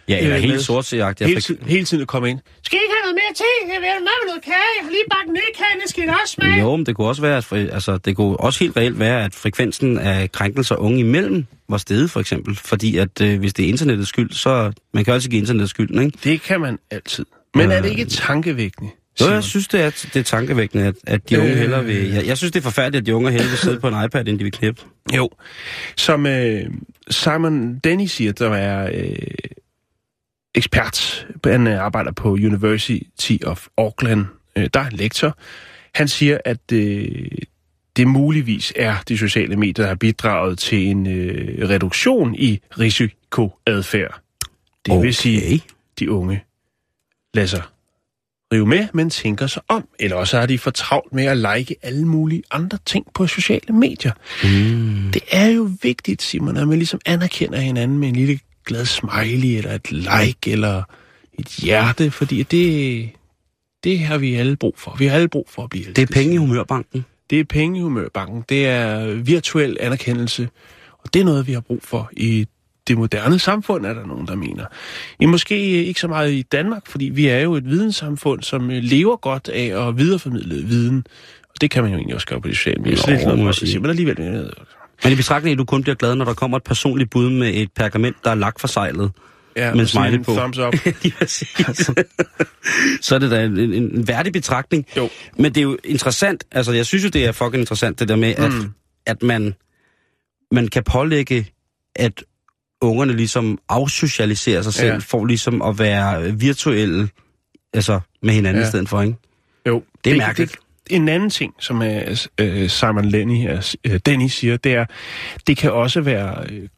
[0.09, 2.39] Ja, eller øh, helt med- sort Jeg Hele, fik, hele tiden at komme ind.
[2.63, 3.73] Skal I ikke have noget mere te?
[3.75, 4.55] Jeg vil have med noget kage.
[4.79, 6.61] Jeg har lige bagt en kage, det skal I også smage.
[6.61, 9.35] jo, men det kunne også være, at, altså, det kunne også helt reelt være, at
[9.35, 12.57] frekvensen af krænkelser unge imellem var steget, for eksempel.
[12.57, 16.03] Fordi at øh, hvis det er internettets skyld, så man kan altid give internettets skylden,
[16.05, 16.19] ikke?
[16.25, 17.25] Det kan man altid.
[17.55, 18.91] Men er det Øh, ikke tankevækkende?
[19.21, 21.59] Jo, jeg synes, det er, det er tankevækkende, at, at de unge Øh.
[21.59, 22.11] hellere vil...
[22.11, 24.29] Jeg, jeg synes, det er forfærdeligt, at de unge hellere vil sidde på en iPad,
[24.29, 24.83] end de vil knippe.
[25.17, 25.31] Jo.
[25.97, 26.61] Som øh,
[27.11, 29.17] Simon Denny siger, der er øh,
[30.55, 31.27] ekspert.
[31.45, 34.27] Han øh, arbejder på University of Auckland.
[34.57, 35.39] Øh, der er en lektor.
[35.95, 37.31] Han siger, at øh,
[37.97, 44.21] det muligvis er de sociale medier, der har bidraget til en øh, reduktion i risikoadfærd.
[44.87, 45.05] Det okay.
[45.05, 45.63] vil sige,
[45.99, 46.45] de unge
[47.35, 47.63] lader sig
[48.53, 49.89] rive med, men tænker sig om.
[49.99, 53.75] Eller også har de for travlt med at like alle mulige andre ting på sociale
[53.75, 54.13] medier.
[54.43, 55.13] Mm.
[55.13, 59.49] Det er jo vigtigt, Simon, at man ligesom anerkender hinanden med en lille glad smiley,
[59.59, 60.83] eller et like, eller
[61.39, 63.11] et hjerte, fordi det,
[63.85, 64.97] det har vi alle brug for.
[64.99, 66.15] Vi har alle brug for at blive Det er elsket.
[66.15, 67.05] penge i humørbanken.
[67.31, 68.45] Det er penge i humørbanken.
[68.49, 70.49] Det er virtuel anerkendelse.
[70.99, 72.47] Og det er noget, vi har brug for i
[72.89, 74.65] det moderne samfund, er der nogen, der mener.
[75.21, 79.17] I måske ikke så meget i Danmark, fordi vi er jo et videnssamfund, som lever
[79.17, 81.07] godt af at videreformidle viden.
[81.49, 82.97] Og det kan man jo egentlig også gøre på de sociale medier.
[82.97, 83.73] Så det er noget, man jeg skal sige.
[83.73, 83.81] sige.
[83.81, 84.51] Men alligevel,
[85.05, 87.31] Men i betragtning af, at du kun bliver glad, når der kommer et personligt bud
[87.31, 89.13] med et pergament, der er lagt for sejlet.
[89.57, 90.35] ja, Med smiley på.
[90.35, 90.75] Thumbs up.
[91.19, 91.49] Præcis.
[93.07, 94.87] så er det da en, en, en værdig betragtning.
[94.97, 95.09] Jo.
[95.37, 98.17] Men det er jo interessant, altså jeg synes jo, det er fucking interessant, det der
[98.17, 98.71] med, at, Mm.
[99.07, 99.55] at man,
[100.53, 101.47] man kan pålægge,
[101.97, 102.25] at
[102.81, 104.99] ungerne ligesom afsocialiserer sig selv, Ja.
[104.99, 107.09] for ligesom at være virtuelle,
[107.75, 108.67] altså med hinanden Ja.
[108.69, 109.15] i stedet for, ikke?
[109.67, 110.51] Jo, Det er mærkeligt.
[110.53, 110.59] Det,
[110.97, 114.85] en anden ting, som er, øh, Simon Lenny, er, øh, Denny siger, det er,
[115.47, 116.69] det kan også være øh,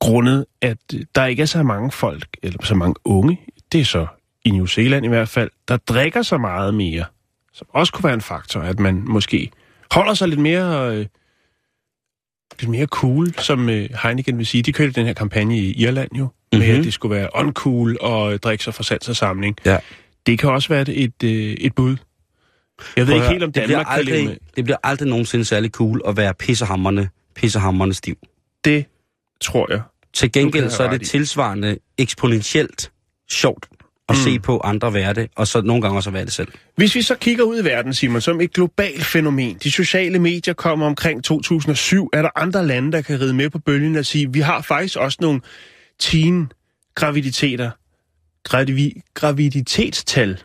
[0.00, 3.40] grundet, at øh, der ikke er så mange folk, eller så mange unge,
[3.72, 4.06] det er så
[4.44, 7.04] i New Zealand i hvert fald, der drikker så meget mere,
[7.52, 9.50] som også kunne være en faktor, at man måske
[9.90, 11.06] holder sig lidt mere, øh,
[12.60, 14.62] lidt mere cool, som øh, Heineken vil sige.
[14.62, 16.58] De kørte den her kampagne i Irland jo, mm-hmm.
[16.58, 16.78] med Mhm.
[16.78, 19.56] at det skulle være uncool og øh, drikke sig fra sans og samling.
[19.64, 19.78] Ja.
[20.26, 21.96] Det kan også være et, et, øh, et bud.
[22.96, 24.14] Jeg ved ikke helt, om det bliver, Danmark med.
[24.14, 28.16] aldrig, det bliver aldrig nogensinde særlig cool at være pissehammerne, pissehammerne stiv.
[28.64, 28.84] Det
[29.40, 29.80] tror jeg.
[30.14, 32.90] Til gengæld så er det tilsvarende eksponentielt
[33.30, 33.66] sjovt
[34.08, 34.18] at Mm.
[34.18, 34.24] mm.
[34.24, 36.48] se på andre være det, og så nogle gange også at være det selv.
[36.76, 40.54] Hvis vi så kigger ud i verden, Simon, som et globalt fænomen, de sociale medier
[40.54, 44.32] kommer omkring 2007, er der andre lande, der kan ride med på bølgen og sige,
[44.32, 45.40] vi har faktisk også nogle
[45.98, 46.52] teen
[46.94, 47.70] graviditeter,
[48.44, 50.38] gravi, graviditetstal,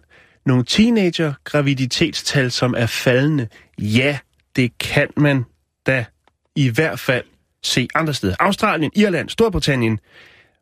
[0.46, 3.48] nogle teenager graviditetstal, som er faldende.
[3.80, 4.18] Ja,
[4.56, 5.46] det kan man
[5.86, 6.06] da
[6.56, 7.24] i hvert fald
[7.64, 8.36] se andre steder.
[8.40, 10.00] Australien, Irland, Storbritannien,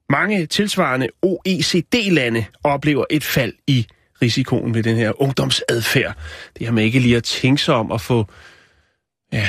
[0.09, 3.87] mange tilsvarende OECD-lande oplever et fald i
[4.21, 6.15] risikoen ved den her ungdomsadfærd.
[6.57, 8.25] Det her med ikke lige at tænke sig om at få
[9.33, 9.47] ja,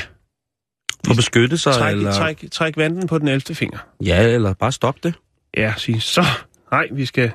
[1.07, 2.13] For at beskytte sig, træk, eller...
[2.13, 3.55] træk, træk vanden på den 11.
[3.55, 3.79] finger.
[4.05, 5.15] Ja, eller bare stop det.
[5.57, 6.25] Ja, sige, så
[6.73, 7.33] nej, vi skal...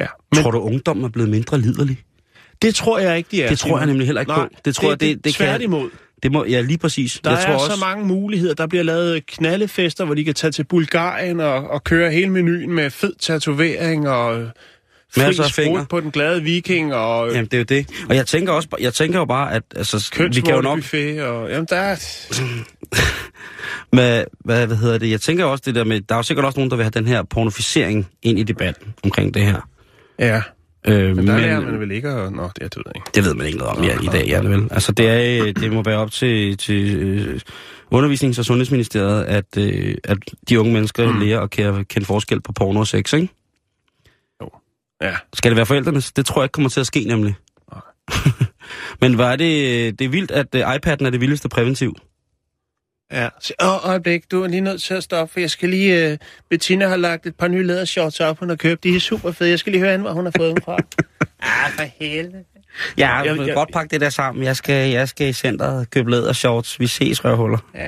[0.00, 0.06] Ja.
[0.32, 2.04] Men Tror du, ungdommen er blevet mindre liderlig?
[2.62, 3.48] Det tror jeg ikke, de er.
[3.48, 4.54] Det tror jeg nemlig heller ikke Nej, på.
[4.64, 5.46] Det tror det, jeg, det, det kan...
[5.46, 5.90] tværtimod.
[6.22, 7.20] Det må, ja, lige præcis.
[7.24, 8.54] Der jeg er tror også, så mange muligheder.
[8.54, 12.72] Der bliver lavet knaldefester, hvor de kan tage til Bulgarien og, og køre hele menuen
[12.72, 14.46] med fed tatovering og
[15.16, 15.86] Masser af fingre.
[15.90, 18.04] på den glade viking og Jamen, det er jo det.
[18.08, 20.78] Og jeg tænker, også, jeg tænker jo bare, at altså, vi kan jo nok...
[20.78, 21.22] buffet.
[21.22, 21.96] Og, jamen, der er...
[23.92, 25.10] Hvad, hvad, hvad hedder det?
[25.10, 26.00] Jeg tænker også det der med...
[26.00, 28.94] Der er jo sikkert også nogen, der vil have den her pornoficering ind i debatten
[29.04, 29.68] omkring det her.
[30.18, 30.42] Ja,
[30.88, 32.32] Øh, men der lærer man vel ikke at...
[32.32, 33.10] Nå, det er det ved jeg ikke.
[33.14, 34.68] Det ved man ikke noget om ja, i dag, ja, vel?
[34.70, 37.40] Altså, det, er, øh, det må være op til, til øh,
[37.94, 40.18] undervisnings- og sundhedsministeriet, at, øh, at
[40.48, 41.20] de unge mennesker mm.
[41.20, 43.28] lærer at kende, kende forskel på porno og sex, ikke?
[45.02, 45.16] Ja.
[45.32, 46.12] Skal det være forældrenes?
[46.12, 47.34] Det tror jeg ikke kommer til at ske, nemlig.
[49.00, 51.94] Men var det, det er vildt, at uh, iPad'en er det vildeste præventiv.
[53.12, 53.28] Ja.
[53.40, 56.12] Så, åh, øjeblik, du er lige nødt til at stoppe, for jeg skal lige...
[56.12, 56.18] Uh,
[56.50, 58.84] Bettina har lagt et par nye lædershorts op, hun har købt.
[58.84, 59.50] De er super fede.
[59.50, 60.76] Jeg skal lige høre hvor hun har fået dem fra.
[61.40, 62.44] ah, for helvede.
[62.98, 64.44] Ja, jeg, Jeg- vil jeg- godt pakke det der sammen.
[64.44, 66.80] Jeg skal, jeg skal i centret købe lædershorts.
[66.80, 67.58] Vi ses, røvhuller.
[67.74, 67.86] Ja.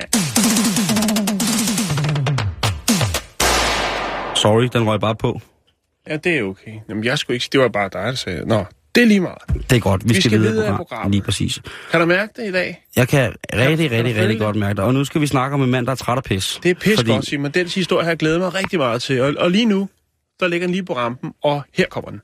[4.35, 5.41] Sorry, den røg bare på.
[6.07, 6.71] ja, det er okay.
[6.89, 7.49] Jamen, jeg skulle ikke...
[7.51, 8.45] Det var bare dig, der sagde...
[8.47, 9.37] Nå, det er lige meget.
[9.69, 10.09] Det er godt.
[10.09, 10.77] Vi, Vi skal videre i program.
[10.77, 11.11] programmet.
[11.11, 11.61] Lige præcis.
[11.91, 12.85] Kan du mærke det i dag?
[12.95, 14.83] Jeg kan rigtig, kan rigtig, rigtig godt mærke det.
[14.83, 16.59] Og nu skal vi snakke om en mand, der er træt af pis.
[16.63, 17.51] Det er pis Fordi- godt, Simon.
[17.51, 19.21] Den historie har jeg glædet mig rigtig meget til.
[19.21, 19.89] Og, og lige nu,
[20.39, 22.21] der ligger den lige på rampen, og her kommer den.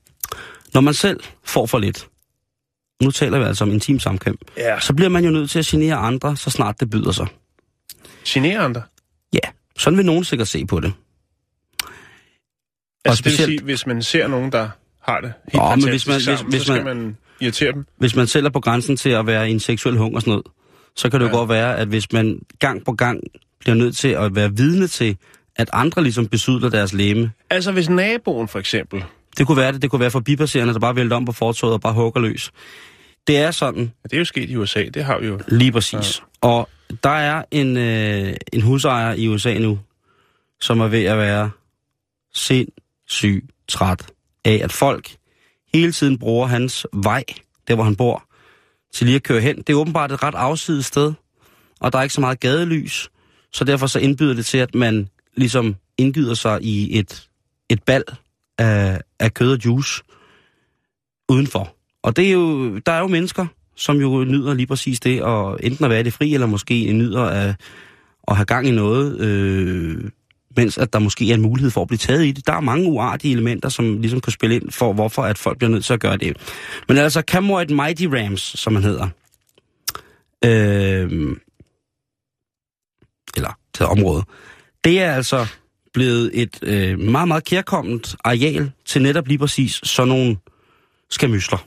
[0.74, 2.08] Når man selv får for lidt,
[3.02, 4.80] nu taler vi altså om intim samkvem, Ja.
[4.80, 7.26] så bliver man jo nødt til at genere andre, så snart det byder sig.
[8.28, 8.82] Generer andre.
[9.32, 9.38] Ja,
[9.78, 10.92] sådan vil nogen sikkert se på det.
[13.04, 14.68] Altså, det vil specielt- sige, hvis man ser nogen, der
[15.02, 17.72] har det helt Åh, men hvis man- hvis- sammen, hvis så skal man- man irritere
[17.72, 17.86] dem.
[17.98, 20.42] Hvis man selv er på grænsen til at være i en seksuel hungersnød,
[20.96, 21.36] så kan det jo Ja.
[21.36, 23.20] godt være, at hvis man gang på gang
[23.60, 25.16] bliver nødt til at være vidne til,
[25.56, 27.32] at andre ligesom besudler deres læme.
[27.50, 29.04] Altså, hvis naboen for eksempel...
[29.38, 31.80] Det kunne være det, det kunne være forbipasserende, der bare vælter om på fortoget og
[31.80, 32.50] bare hugger løs.
[33.26, 35.40] Det er sådan, Ja, det er jo sket i USA, det har vi jo.
[35.48, 36.20] Lige præcis.
[36.42, 36.48] Ja.
[36.48, 36.68] Og
[37.04, 39.78] der er en, øh, en husejer i USA nu,
[40.60, 41.50] som er ved at være
[42.34, 44.06] sindssygt træt
[44.44, 45.16] af, at folk
[45.74, 47.24] hele tiden bruger hans vej,
[47.68, 48.24] der hvor han bor,
[48.94, 49.56] til lige at køre hen.
[49.56, 51.12] Det er åbenbart et ret afsides sted,
[51.80, 53.10] og der er ikke så meget gadelys,
[53.52, 57.28] så derfor så indbyder det til, at man ligesom indgyder sig i et,
[57.68, 58.04] et bal
[58.58, 60.02] af, af kød og juice
[61.28, 61.76] udenfor.
[62.02, 65.58] Og det er jo, der er jo mennesker, som jo nyder lige præcis det, og
[65.62, 67.54] enten at være i det fri, eller måske nyder at,
[68.28, 70.10] at have gang i noget, øh,
[70.56, 72.46] mens at der måske er en mulighed for at blive taget i det.
[72.46, 75.70] Der er mange uartige elementer, som ligesom kan spille ind for, hvorfor at folk bliver
[75.70, 76.36] nødt til at gøre det.
[76.88, 79.08] Men altså, Camoid Mighty Rams, som han hedder,
[80.44, 81.36] øh,
[83.36, 84.24] eller til område,
[84.84, 85.46] det er altså
[85.92, 90.36] blevet et øh, meget, meget kærkommet areal til netop lige præcis sådan nogle
[91.10, 91.66] skamysler.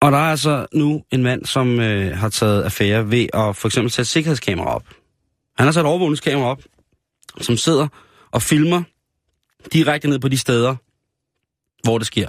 [0.00, 3.68] Og der er altså nu en mand, som øh, har taget affære ved at for
[3.68, 4.84] eksempel sætte sikkerhedskamera op.
[5.56, 6.62] Han har sat overvågningskamera op,
[7.40, 7.88] som sidder
[8.30, 8.82] og filmer
[9.72, 10.76] direkte ned på de steder,
[11.82, 12.28] hvor det sker.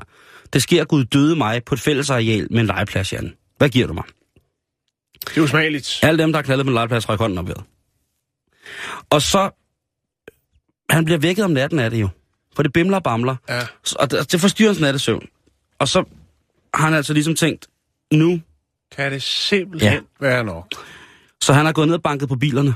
[0.54, 3.36] Det sker Gud døde mig på et fællesareal med en legeplads, Jan.
[3.58, 4.04] Hvad giver du mig?
[5.26, 6.00] Det er jo smageligt.
[6.04, 7.56] Alle dem, der har knaldet på en legeplads, rækker hånden op ved.
[9.10, 9.50] Og så...
[10.90, 12.10] Han bliver vækket om natten af det jo.
[12.56, 13.36] For det bimler og bamler.
[13.50, 13.62] Ja.
[14.00, 15.28] Og det, det forstyrrer hans nattesøvn.
[15.80, 16.04] Og så
[16.74, 17.68] har han altså ligesom tænkt,
[18.14, 18.42] nu...
[18.92, 20.00] Kan det simpelthen ja.
[20.20, 20.68] være nok?
[21.42, 22.74] Så han har gået ned og banket på bilerne,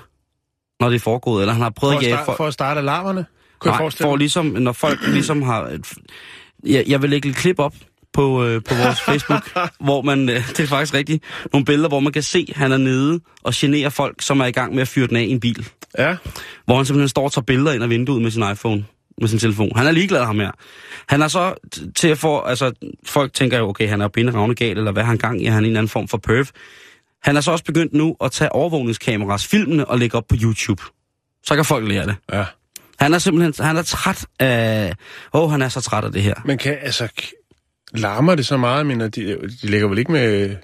[0.80, 1.42] når det er foregået.
[1.42, 2.38] Eller han har prøvet For at at, jage folk...
[2.38, 3.26] for at starte alarmerne?
[3.60, 5.80] Kunne jeg Nej, forestille for ligesom, når folk ligesom har...
[6.66, 7.74] Jeg, jeg vil lægge et klip op
[8.14, 9.50] på, øh, på vores Facebook,
[9.86, 12.72] hvor man, øh, det er faktisk rigtigt, nogle billeder, hvor man kan se, at han
[12.72, 15.30] er nede og generer folk, som er i gang med at fyre den af i
[15.32, 15.68] en bil.
[15.98, 16.16] Ja.
[16.66, 18.86] Hvor han simpelthen står og tager billeder ind af vinduet med sin iPhone,
[19.18, 19.72] med sin telefon.
[19.76, 20.52] Han er ligeglad ham her.
[21.08, 21.54] Han er så
[21.96, 22.72] til at få, altså
[23.06, 25.52] folk tænker jo, okay, han er pinderavne gal, eller hvad har han gang i, er
[25.52, 26.46] han en eller anden form for perv.
[27.24, 30.84] Han er så også begyndt nu at tage overvågningskameras, filmene og lægge op på YouTube.
[31.44, 32.16] Så kan folk lære det.
[32.34, 32.46] ja.
[33.00, 34.94] Han er simpelthen, han er træt af,
[35.34, 36.34] åh, oh, han er så træt af det her.
[36.46, 37.08] Men kan, altså,
[37.94, 38.86] larmer det så meget?
[38.86, 40.56] Men de, de ligger vel ikke med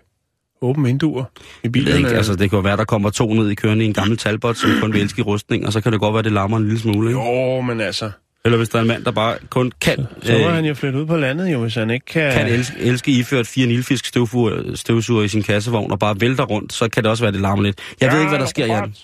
[0.62, 1.24] åbne vinduer
[1.64, 1.98] i bilerne?
[1.98, 4.18] ikke, altså det kan jo være, der kommer to ned i kørende i en gammel
[4.18, 6.64] talbot, som kun vil elske rustning, og så kan det godt være, det larmer en
[6.64, 7.10] lille smule.
[7.10, 7.22] Ikke?
[7.22, 8.12] Jo, men altså,
[8.46, 10.74] Eller hvis der er en mand, der bare kun kan, så må øh, han jo
[10.74, 12.34] flytte ud på landet, jo, hvis han ikke kan...
[12.34, 16.74] kan elske, elske iført fire nilfisk støvsuger, støvsuger i sin kassevogn og bare vælter rundt,
[16.74, 17.80] så kan det også være, det larmer lidt.
[18.02, 18.96] Jeg ved ikke, hvad der sker, Jan.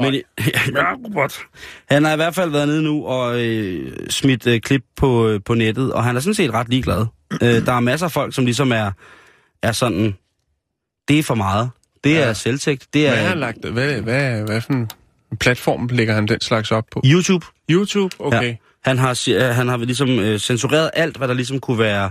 [0.00, 1.38] Men Ja, robot.
[1.90, 5.40] han har i hvert fald været nede nu og øh, smidt øh, klip på, øh,
[5.44, 7.06] på nettet, og han er sådan set ret ligeglad.
[7.42, 8.90] Øh, der er masser af folk, som ligesom er,
[9.62, 10.14] er sådan,
[11.08, 11.70] det er for meget.
[12.04, 12.32] Det er Ja.
[12.32, 12.86] selvtægt.
[12.94, 13.64] Det Hvad har han er lagt?
[13.64, 14.90] Hvad, hvad, hvad for en
[15.40, 17.02] platform lægger han den slags op på?
[17.04, 17.46] YouTube.
[17.70, 18.16] YouTube?
[18.18, 18.42] Okay.
[18.42, 18.54] Ja.
[18.82, 22.10] Han har, øh, han har ligesom øh, censureret alt, hvad der ligesom kunne være,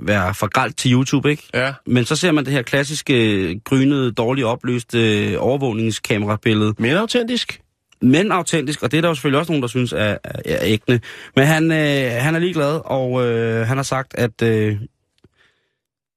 [0.00, 1.42] være for gralt til YouTube, ikke?
[1.54, 1.74] Ja.
[1.86, 6.74] Men så ser man det her klassiske, øh, grynede, dårligt opløste øh, overvågningskamerabillede.
[6.78, 7.60] Men autentisk?
[8.02, 10.58] Men autentisk, og det er der jo selvfølgelig også nogen, der synes er, er, er
[10.62, 11.00] ægte.
[11.36, 14.76] Men han, øh, han er ligeglad, og øh, han har sagt, at øh,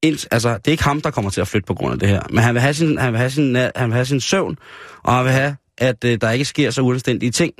[0.02, 2.08] ind, altså, det er ikke ham, der kommer til at flytte på grund af det
[2.08, 2.22] her.
[2.30, 4.58] Men han vil have sin, han vil have sin, han vil have sin søvn,
[5.02, 7.54] og han vil have, at øh, der ikke sker så uanstændige ting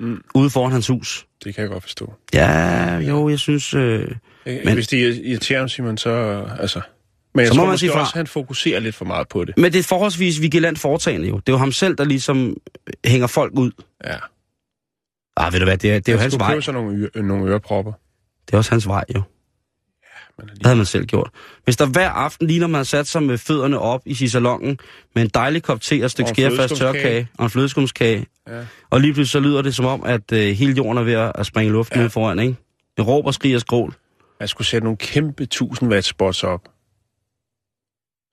[0.00, 0.22] Mm.
[0.34, 1.26] ude foran hans hus.
[1.44, 2.12] Det kan jeg godt forstå.
[2.34, 3.74] Ja, jo, jeg synes...
[3.74, 4.10] Øh,
[4.46, 4.60] Men...
[4.64, 6.10] Men- Hvis det irriterer ham, Simon, så...
[6.60, 6.80] Altså...
[7.34, 8.00] Men jeg Så tror man måske sige fra.
[8.00, 9.56] også, at han fokuserer lidt for meget på det.
[9.58, 11.36] men det er forholdsvis vigilant foretagende jo.
[11.36, 12.56] Det er jo ham selv, der ligesom
[13.04, 13.70] hænger folk ud.
[14.04, 14.16] Ja.
[15.36, 16.52] Ah, ved du hvad, det er, det er jo Han hans skulle vej.
[16.52, 17.92] købe sig nogle, øre, nogle ørepropper.
[18.46, 19.22] Det er også hans vej, jo.
[20.38, 21.30] Man Det havde man selv gjort.
[21.64, 24.78] Hvis der hver aften, lige når man sat sig med fødderne op i salongen,
[25.14, 28.60] med en dejlig kop te og et stykke skærfast tørkage og en flødeskumskage, Ja.
[28.90, 31.46] og lige pludselig så lyder det som om, at øh, hele jorden er ved at
[31.46, 32.02] springe luften Ja.
[32.02, 32.08] ja.
[32.08, 32.56] foran, ikke?
[32.96, 33.94] Det råber, skriger og skrål.
[34.40, 36.60] Jeg skulle sætte nogle kæmpe 1000 watt spots op.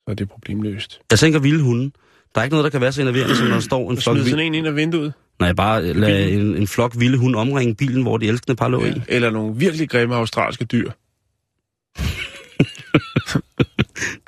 [0.06, 1.00] Så er det problemløst.
[1.12, 1.92] Jeg tænker vilde hunde.
[2.36, 4.16] Der er ikke noget, der kan være så enerverende, som når der står en flok,
[4.16, 4.30] vilde...
[4.30, 5.14] sådan en ind af vinduet.
[5.40, 8.84] Nej, bare lade en, en flok vilde hunde omringe bilen, hvor de elskende par lå
[8.84, 8.94] Ja.
[8.94, 9.02] i.
[9.08, 10.92] Eller nogle virkelig grimme australske dyr.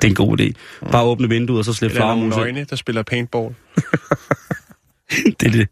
[0.00, 0.52] Det er en god idé.
[0.92, 3.54] Bare åbne vinduet, og så slippe Eller nogle flagermus nøgne, der spiller paintball.
[5.40, 5.68] Det er det.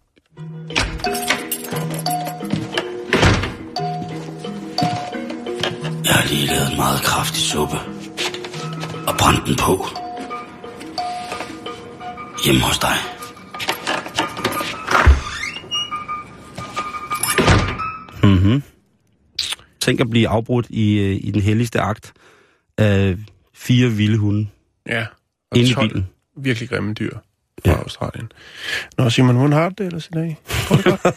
[6.04, 7.76] Jeg har lige lavet en meget kraftig suppe.
[9.06, 9.86] Og brændt den på.
[12.44, 12.96] Hjemme hos dig.
[18.22, 18.62] Mhm.
[19.80, 22.12] Tænk at blive afbrudt i, øh, i den helligste akt
[22.78, 23.16] af
[23.54, 24.48] fire vilde hunde
[24.88, 25.06] Ja.
[25.50, 26.06] Og inde i 12 bilen.
[26.36, 27.10] virkelig grimme dyr
[27.64, 27.76] fra Ja.
[27.78, 28.32] Australien.
[28.98, 30.38] Nå, Simon, hvordan har du det ellers i dag?
[30.48, 31.14] Har du det godt?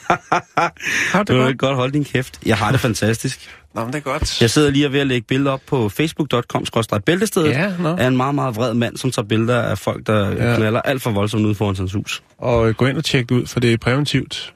[1.12, 1.58] har du Du det vil godt?
[1.58, 2.40] godt holde din kæft.
[2.46, 3.56] Jeg har det fantastisk.
[3.76, 4.42] Nå, men det er godt.
[4.42, 6.66] Jeg sidder lige og ved at lægge billeder op på facebook.com
[7.06, 7.96] bæltestedet Ja, nå.
[7.96, 10.50] af en meget, meget vred mand, som tager billeder af folk, der Ja.
[10.50, 10.56] ja.
[10.56, 12.24] knaller alt for voldsomt ud foran hans hus.
[12.38, 14.54] Og øh, gå ind og tjek det ud, for det er præventivt.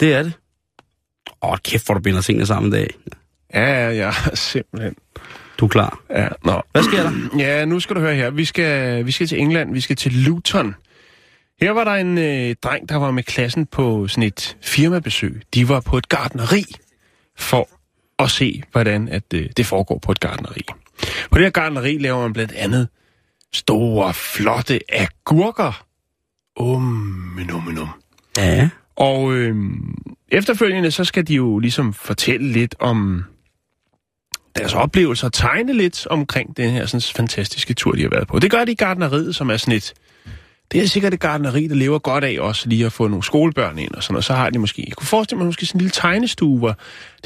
[0.00, 0.32] Det er det.
[1.42, 2.94] Åh, kæft, hvor du binder tingene sammen i dag.
[3.54, 4.94] Ja, ja, ja, simpelthen.
[5.58, 6.00] Du er klar.
[6.10, 6.62] Ja, nå.
[6.72, 7.12] Hvad sker der?
[7.44, 8.30] Ja, nu skal du høre her.
[8.30, 9.72] Vi skal, vi skal til England.
[9.72, 10.74] Vi skal til Luton.
[11.60, 15.42] Her var der en øh, dreng, der var med klassen på sådan et firmabesøg.
[15.54, 16.64] De var på et gardneri
[17.38, 17.68] for
[18.18, 20.60] at se, hvordan at, øh, det foregår på et gardneri.
[21.30, 22.88] På det her gardneri laver man blandt andet
[23.52, 25.84] store, flotte agurker.
[26.56, 27.88] Um, um, um.
[28.36, 28.68] Ja.
[28.96, 29.56] Og øh,
[30.28, 33.24] efterfølgende, så skal de jo ligesom fortælle lidt om
[34.56, 38.38] deres oplevelser og tegne lidt omkring den her sådan, fantastiske tur, de har været på.
[38.38, 39.94] Det gør de i gardneriet, som er sådan et...
[40.72, 43.78] Det er sikkert et gardneri, der lever godt af også lige at få nogle skolebørn
[43.78, 44.84] ind og sådan og Så har de måske...
[44.88, 46.76] Jeg kunne forestille mig måske sådan en lille tegnestue, hvor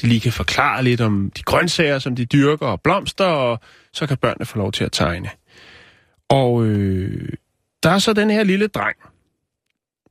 [0.00, 3.60] de lige kan forklare lidt om de grøntsager, som de dyrker, og blomster, og
[3.92, 5.30] så kan børnene få lov til at tegne.
[6.28, 7.28] Og øh,
[7.82, 8.96] der er så den her lille dreng,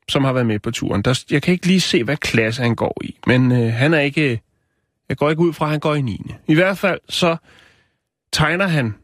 [0.10, 1.02] som har været med på turen.
[1.02, 4.00] Der, jeg kan ikke lige se, hvad klasse han går i, men øh, han er
[4.00, 4.41] ikke...
[5.12, 6.21] Jeg går ikke ud fra, at han går i 9.
[6.47, 7.38] I hvert fald så
[8.34, 8.95] tegner han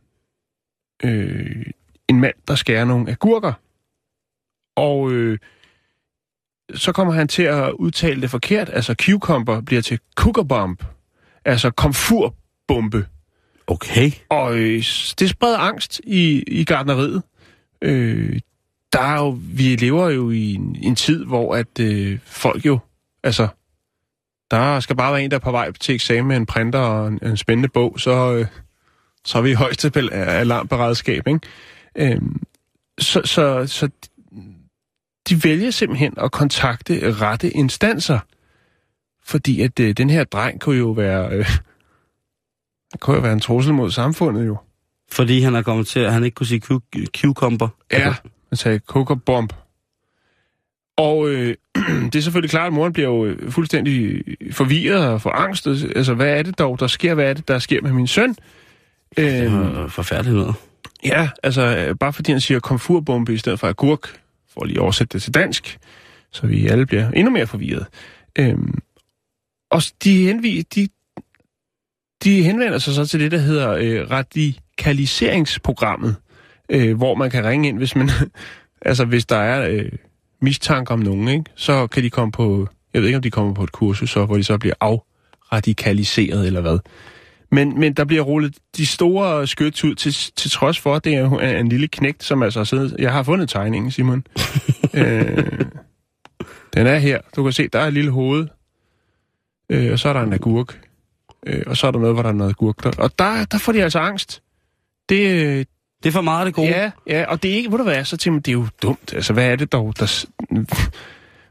[1.04, 1.66] øh,
[2.08, 3.54] en mand, der skærer nogle agurker.
[4.76, 5.38] Og øh,
[6.76, 8.70] så kommer han til at udtale det forkert.
[8.70, 10.84] Altså cucumber bliver til cookerbomb.
[11.46, 13.08] Altså komfurbombe.
[13.68, 14.12] Okay.
[14.30, 14.84] Og øh,
[15.20, 17.24] det spreder angst i, i gardneriet.
[17.82, 18.40] Øh,
[18.94, 22.80] der er jo, vi lever jo i en, en tid, hvor at øh, folk jo,
[23.24, 23.48] altså,
[24.52, 27.08] der skal bare være en, der er på vej til eksamen med en printer og
[27.08, 28.46] en, en spændende bog, så, øh,
[29.26, 31.40] så er vi i højeste alarmberedskab, ikke?
[31.96, 32.22] Øh,
[33.00, 33.90] så, så, så
[35.30, 38.20] de vælger simpelthen at kontakte rette instanser,
[39.24, 41.46] fordi at øh, den her dreng kunne jo være, øh,
[42.92, 44.58] det kunne jo være en trussel mod samfundet jo.
[45.12, 47.68] Fordi han er kommet til, at han ikke kunne sige cu- cucumber.
[47.92, 48.16] Ja,
[48.52, 49.54] man sagde coca-bomb.
[50.98, 51.56] Og øh,
[52.14, 55.68] det er selvfølgelig klart, at moren bliver jo øh, fuldstændig forvirret og forangst.
[55.68, 57.14] Altså, hvad er det dog, der sker?
[57.14, 58.36] Hvad er det, der sker med min søn?
[59.18, 60.56] Det Øhm, var forfærdeligt noget.
[61.06, 64.20] ja, altså, øh, bare fordi han siger komfurbombe i stedet for agurk,
[64.54, 65.78] for at lige oversætte det til dansk,
[66.32, 67.86] så vi alle bliver endnu mere forvirret.
[68.40, 68.80] Øhm,
[69.72, 70.88] og de, henvi, de,
[72.24, 76.16] de henvender sig så til det, der hedder øh, radikaliseringsprogrammet,
[76.70, 78.10] øh, hvor man kan ringe ind, hvis man,
[78.82, 79.92] altså hvis der er øh,
[80.42, 81.44] mistanke om nogen, ikke?
[81.56, 84.26] så kan de komme på, jeg ved ikke om de kommer på et kursus, så,
[84.26, 86.80] hvor de så bliver afradikaliseret eller hvad.
[87.52, 91.14] Men, men der bliver rullet de store skyts ud, til, til trods for, at det
[91.14, 92.96] er en, lille knægt, som altså har siddet...
[93.00, 94.24] Jeg har fundet tegningen, Simon.
[94.94, 95.62] øh,
[96.74, 97.22] den er her.
[97.36, 98.48] Du kan se, der er et lille hoved.
[99.70, 100.82] Øh, og så er der en agurk.
[101.46, 102.86] Øh, og så er der noget, hvor der er noget agurk.
[102.86, 104.42] Og der, der får de altså angst.
[105.10, 105.66] Det, øh,
[106.04, 106.68] Det er for meget det gode.
[106.68, 108.68] Ja, ja, og det er ikke, ved du hvad, så tænker man, det er jo
[108.82, 109.14] dumt.
[109.14, 110.26] Altså, hvad er det dog, der,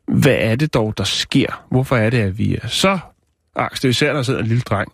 [0.07, 1.65] hvad er det dog, der sker?
[1.71, 2.99] Hvorfor er det, at vi er så
[3.57, 3.83] angst?
[3.83, 4.93] Det er især, når der sidder en lille dreng,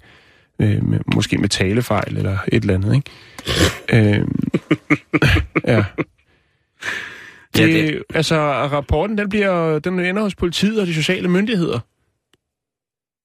[0.58, 3.10] øh, med, måske med talefejl eller et eller andet, ikke?
[4.20, 4.26] øh,
[5.66, 5.84] ja.
[7.54, 8.02] Det, Ja, det...
[8.14, 11.80] Altså, rapporten, den, bliver, den ender hos politiet og de sociale myndigheder.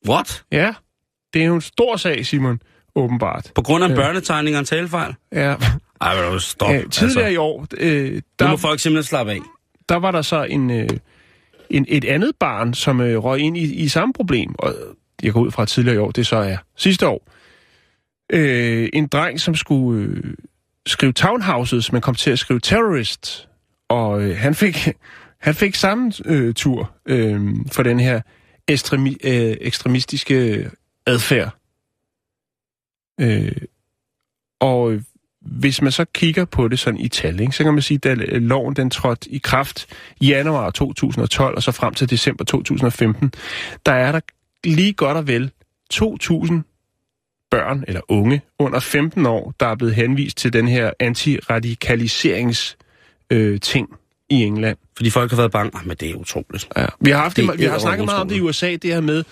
[0.09, 0.43] What?
[0.51, 0.73] Ja,
[1.33, 2.61] det er jo en stor sag, Simon,
[2.97, 3.51] åbenbart.
[3.55, 3.95] På grund af Ja.
[3.95, 5.13] børnetegninger og en talefejl?
[5.31, 5.55] Ja.
[6.01, 6.75] Ej, men stop.
[6.75, 7.33] Øh, tidligere altså.
[7.33, 9.39] i år, øh, Nu der, må folk simpelthen slappe af.
[9.89, 10.89] der var der så en, øh,
[11.69, 14.55] en, et andet barn, som øh, røg ind i, i samme problem.
[14.59, 14.75] Og
[15.23, 17.27] jeg går ud fra tidligere i år, det så er sidste år.
[18.33, 20.33] øh, en dreng, som skulle øh,
[20.87, 23.47] skrive townhouses, men kom til at skrive terrorist.
[23.89, 24.87] Og øh, han fik
[25.47, 27.41] han fik samme øh, tur øh,
[27.71, 28.21] for den her
[28.67, 30.69] ekstremi, øh, ekstremistiske
[31.05, 31.49] adfærd.
[33.19, 33.51] Øh,
[34.59, 34.99] og
[35.41, 38.17] hvis man så kigger på det sådan i tal, ikke, så kan man sige, at
[38.41, 39.85] loven den trådte i kraft
[40.21, 43.31] i januar 2012 og så frem til december 2015,
[43.85, 44.19] der er der
[44.63, 45.51] lige godt og vel
[45.93, 46.53] 2.000
[47.51, 52.77] børn eller unge under 15 år, der er blevet henvist til den her antiradikaliserings
[53.29, 53.89] øh, ting
[54.29, 54.77] i England.
[54.95, 55.71] Fordi folk har været bange.
[55.75, 56.67] Ah, men det er utroligt.
[56.77, 56.85] Ja.
[56.99, 59.01] Vi har, haft det, Det vi har snakket meget om det i USA, det her
[59.01, 59.23] med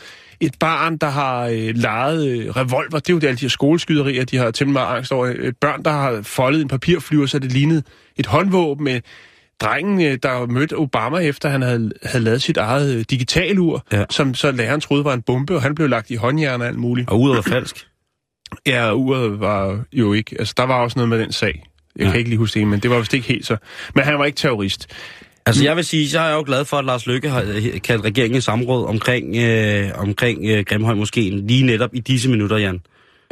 [0.42, 3.00] et barn, der har øh, lejet øh, revolver.
[3.00, 5.28] Det er jo det, alle de her skoleskyderier, de har temmelig meget angst over.
[5.28, 7.84] Et børn, der har foldet en papirflyver, så det lignede
[8.18, 9.02] et håndvåben med
[9.62, 14.04] drengen, øh, der mødte Obama efter, han havde, havde lavet sit eget øh, digitalur, Ja.
[14.10, 16.78] som så læreren troede var en bombe, og han blev lagt i håndjern og alt
[16.80, 17.10] muligt.
[17.10, 17.88] Og uret var falsk.
[18.68, 20.36] Ja, uret var jo ikke...
[20.40, 21.64] Altså, der var også noget med den sag.
[21.96, 22.10] Jeg Ja.
[22.12, 23.58] kan ikke lige huske det, men det var vist ikke helt så.
[23.96, 24.88] Men han var ikke terrorist.
[25.48, 27.82] Altså jeg vil sige, så er jeg jo glad for, at Lars Løkke har øh,
[27.82, 32.58] kaldt regeringen i samråd omkring, øh, omkring øh, Grimhøj Moskeen lige netop i disse minutter,
[32.58, 32.82] Jan.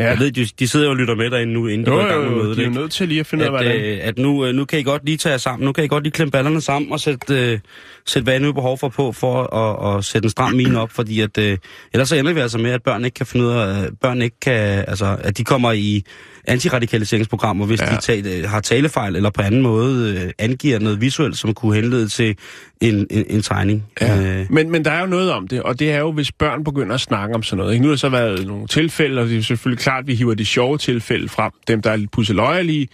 [0.04, 0.10] Ja.
[0.10, 2.06] Jeg ved, de, de sidder jo og lytter med derinde nu, inden de Jo, går
[2.06, 2.58] i gang med mødet.
[2.58, 3.82] de er nødt til lige at finde ud af, hvordan...
[3.82, 5.66] øh, at nu, øh, nu kan I godt lige tage jer sammen.
[5.66, 7.60] Nu kan I godt lige klemme ballerne sammen og sætte, øh,
[8.06, 10.80] sætte hvad I nu har behov for på, for at, at sætte en stram mine
[10.80, 11.58] op, fordi at, øh,
[11.94, 14.22] ellers så ender vi altså med, at børn ikke kan finde ud af, at børn
[14.22, 16.04] ikke kan, altså, at de kommer i
[16.48, 17.90] antiradikaliseringsprogrammer, hvis Ja.
[17.90, 17.96] ja.
[17.96, 22.08] de tale, har talefejl eller på anden måde øh, angiver noget visuelt, som kunne henlede
[22.08, 22.36] til
[22.84, 23.84] en, en, en tegning.
[24.02, 24.40] Ja.
[24.40, 26.64] Øh, Men, men der er jo noget om det, og det er jo, hvis børn
[26.64, 27.74] begynder at snakke om sådan noget.
[27.74, 27.84] Ikke?
[27.84, 30.34] Nu har der så været nogle tilfælde, og det er selvfølgelig klart, at vi hiver
[30.34, 32.88] de sjove tilfælde frem, dem der er lidt pusseløjelige.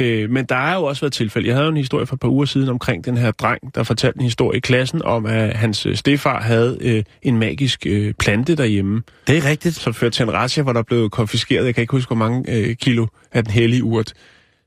[0.00, 1.48] Øh, men der har jo også været tilfælde.
[1.48, 3.82] Jeg havde jo en historie for et par uger siden omkring den her dreng, der
[3.82, 8.14] fortalte en historie i klassen om, at hans øh, stefar havde øh, en magisk øh,
[8.18, 9.74] plante derhjemme, det er rigtigt.
[9.74, 12.44] som førte til en razzia, hvor der blev konfiskeret, jeg kan ikke huske, hvor mange
[12.52, 14.12] øh, kilo af den hellige urt.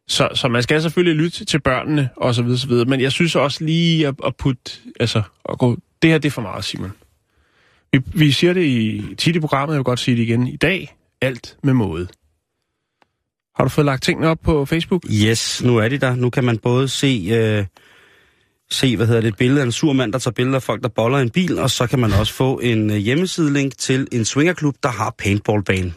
[0.10, 2.86] Så, så man skal selvfølgelig lytte til børnene, og så videre, så videre.
[2.86, 6.32] Men jeg synes også lige at, at putte, altså, at gå, det her, det er
[6.32, 6.92] for meget, Simon.
[7.92, 10.48] Vi, vi siger det i, tit i programmet, jeg vil godt sige det igen.
[10.48, 12.08] I dag, alt med måde.
[13.56, 15.06] Har du fået lagt tingene op på Facebook?
[15.12, 16.16] Yes, nu er de der.
[16.16, 17.66] Nu kan man både se, øh,
[18.72, 20.84] se hvad hedder det, et billede af en sur mand, der tager billeder af folk,
[20.84, 24.26] der boller en bil, og så kan man også få en øh, hjemmesidelink til en
[24.26, 25.94] swingerklub, der har paintballbane.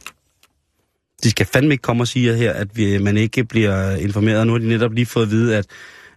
[1.24, 4.46] De skal fandme ikke komme og sige her, at vi, man ikke bliver informeret.
[4.46, 5.66] Nu har de netop lige fået at vide, at,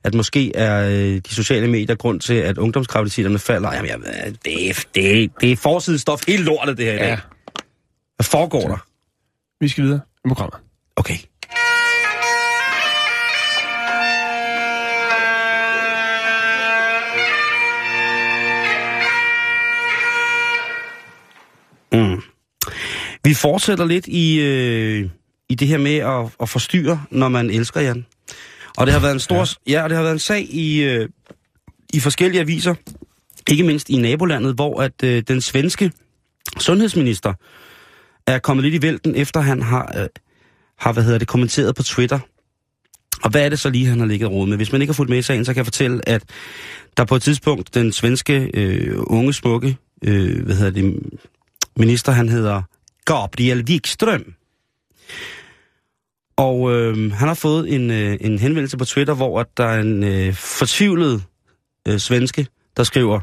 [0.03, 3.73] at måske er øh, de sociale medier grund til, at ungdomsgraviditeterne falder.
[3.73, 7.17] Jamen, ved, det, er, det, er, det er forsidestof helt lortet, det her i dag.
[8.15, 8.85] Hvad foregår der?
[9.59, 10.59] Vi skal videre i programmet.
[10.95, 11.17] Okay.
[21.93, 22.34] Mm.
[23.25, 25.09] Vi fortsætter lidt i, øh,
[25.49, 28.05] i det her med at, at forstyrre, når man elsker Jan.
[28.77, 29.71] Og det har været en stor, ja.
[29.71, 31.09] ja og det har været en sag i, øh,
[31.93, 32.75] i forskellige aviser,
[33.49, 35.91] ikke mindst i nabolandet, hvor at øh, den svenske
[36.59, 37.33] sundhedsminister
[38.27, 40.07] er kommet lidt i vælten, efter han har, øh,
[40.79, 42.19] har hvad hedder det, kommenteret på Twitter.
[43.23, 44.57] Og hvad er det så lige, han har ligget råd med?
[44.57, 46.23] Hvis man ikke har fulgt med i sagen, så kan jeg fortælle, at
[46.97, 50.99] der på et tidspunkt, den svenske øh, unge, smukke, øh, hvad hedder det,
[51.77, 52.61] minister, han hedder
[53.05, 54.33] Gabriel Wikström.
[56.37, 59.81] Og øh, han har fået en, øh, en henvendelse på Twitter, hvor at der er
[59.81, 61.23] en øh, fortvivlet
[61.87, 62.47] øh, svenske,
[62.77, 63.19] der skriver,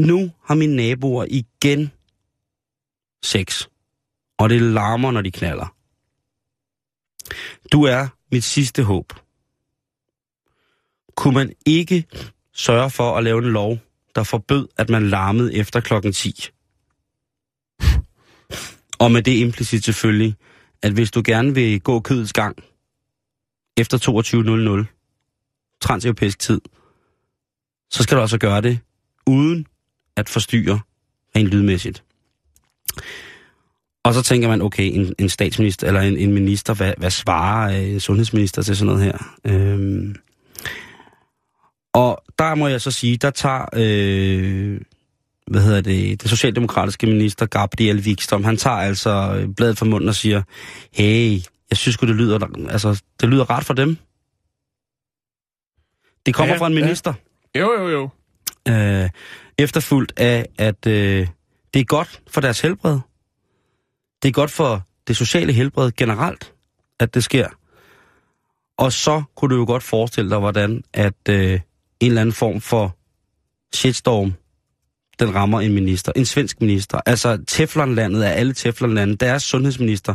[0.00, 1.92] Nu har mine naboer igen
[3.24, 3.66] sex,
[4.38, 5.74] og det larmer, når de knaller.
[7.72, 9.12] Du er mit sidste håb.
[11.14, 12.06] Kunne man ikke
[12.54, 13.78] sørge for at lave en lov,
[14.14, 16.50] der forbød, at man larmede efter klokken 10?
[18.98, 20.34] Og med det implicit selvfølgelig,
[20.82, 22.56] at hvis du gerne vil gå kødets gang
[23.76, 23.98] efter
[24.86, 24.86] 22.00
[25.80, 26.60] transeuropæisk tid,
[27.90, 28.78] så skal du altså gøre det
[29.26, 29.66] uden
[30.16, 30.80] at forstyrre
[31.36, 32.02] rent lydmæssigt.
[34.04, 37.82] Og så tænker man, okay, en, en statsminister eller en, en minister, hvad, hvad svarer
[37.82, 39.18] øh, sundhedsminister til sådan noget her?
[39.44, 40.16] Øhm,
[41.92, 44.80] og der må jeg så sige, der tager, øh,
[45.46, 50.08] hvad hedder det, det socialdemokratiske minister Gabriel Wikström, han tager altså øh, bladet fra munden
[50.08, 50.42] og siger,
[50.92, 51.40] hey,
[51.70, 53.96] jeg synes det lyder, altså, det lyder ret for dem.
[56.26, 56.80] Det kommer Ja, ja, fra en ja.
[56.80, 57.14] minister.
[57.54, 58.08] Jo, jo, jo.
[58.68, 59.10] Øh,
[59.58, 61.26] efterfulgt af, at øh,
[61.74, 62.98] det er godt for deres helbred.
[64.22, 66.52] Det er godt for det sociale helbred generelt,
[67.00, 67.48] at det sker.
[68.78, 71.60] Og så kunne du jo godt forestille dig, hvordan at øh,
[72.00, 72.96] en eller anden form for
[73.74, 74.34] shitstorm,
[75.20, 77.00] den rammer en minister, en svensk minister.
[77.06, 80.14] Altså Teflonlandet af alle Teflonlande, deres sundhedsminister.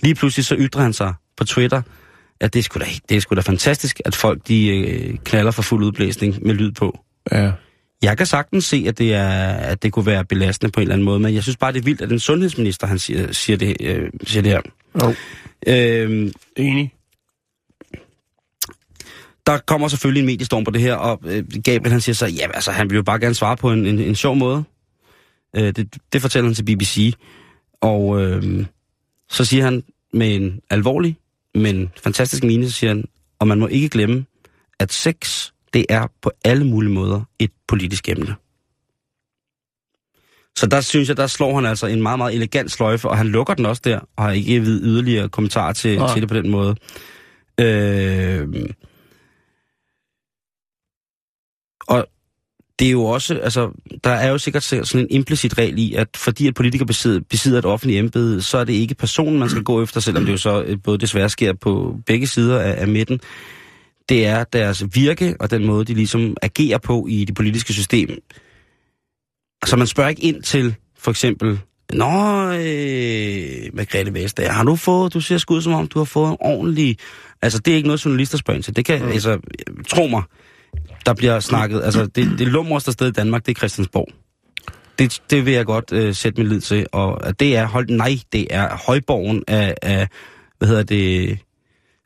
[0.00, 1.82] Lige pludselig så ytrer han sig på Twitter,
[2.40, 5.50] at det er sgu da, det er sgu da fantastisk, at folk de øh, knaller
[5.50, 6.98] for fuld udblæsning med lyd på.
[7.32, 7.52] Ja.
[8.02, 10.94] Jeg kan sagtens se, at det, er, at det kunne være belastende på en eller
[10.94, 13.56] anden måde, men jeg synes bare, det er vildt, at en sundhedsminister han siger, siger,
[13.56, 14.60] det, øh, siger det her.
[15.02, 15.14] Jo.
[15.66, 16.92] Øh, Enig.
[19.46, 22.46] Der kommer selvfølgelig en mediestorm på det her, og øh, Gabriel han siger så, ja,
[22.54, 24.64] altså han vil jo bare gerne svare på en, en, en sjov måde.
[25.56, 27.14] Øh, det, det fortæller han til BBC,
[27.80, 28.66] og øh,
[29.30, 29.82] så siger han
[30.12, 31.16] med en alvorlig,
[31.54, 33.04] men fantastisk mine, så siger han,
[33.38, 34.24] og man må ikke glemme,
[34.80, 38.34] at sex, det er på alle mulige måder et politisk emne.
[40.58, 43.28] Så der synes jeg, der slår han altså en meget, meget elegant sløjfe, og han
[43.28, 46.12] lukker den også der, og har ikke givet yderligere kommentarer til, Nej.
[46.12, 46.76] til det på den måde.
[47.60, 48.48] Øh,
[51.88, 52.06] og
[52.82, 53.70] det er jo også, altså,
[54.04, 57.58] der er jo sikkert sådan en implicit regel i, at fordi at politikere besidder, besidder
[57.58, 60.36] et offentligt embede, så er det ikke personen, man skal gå efter, selvom det jo
[60.36, 63.20] så øh, både desværre sker på begge sider af, af midten.
[64.08, 68.08] Det er deres virke og den måde, de ligesom agerer på i det politiske system.
[69.66, 71.60] Så man spørger ikke ind til, for eksempel,
[71.92, 72.06] Nå,
[72.52, 76.30] øh, Margrethe Vestager, har du fået, du ser sgu ud som om, du har fået
[76.30, 76.96] en ordentlig...
[77.42, 78.76] Altså, det er ikke noget, journalister spørger ind til.
[78.76, 79.08] Det kan, mm.
[79.08, 79.38] altså,
[79.88, 80.22] tro mig,
[81.06, 84.08] der bliver snakket, altså, det, det lummerste sted i Danmark, det er Christiansborg.
[84.98, 87.88] Det, det vil jeg godt øh, sætte min lid til, og at det er, hold,
[87.88, 90.08] nej, det er højborgen af, af
[90.58, 91.38] hvad hedder det,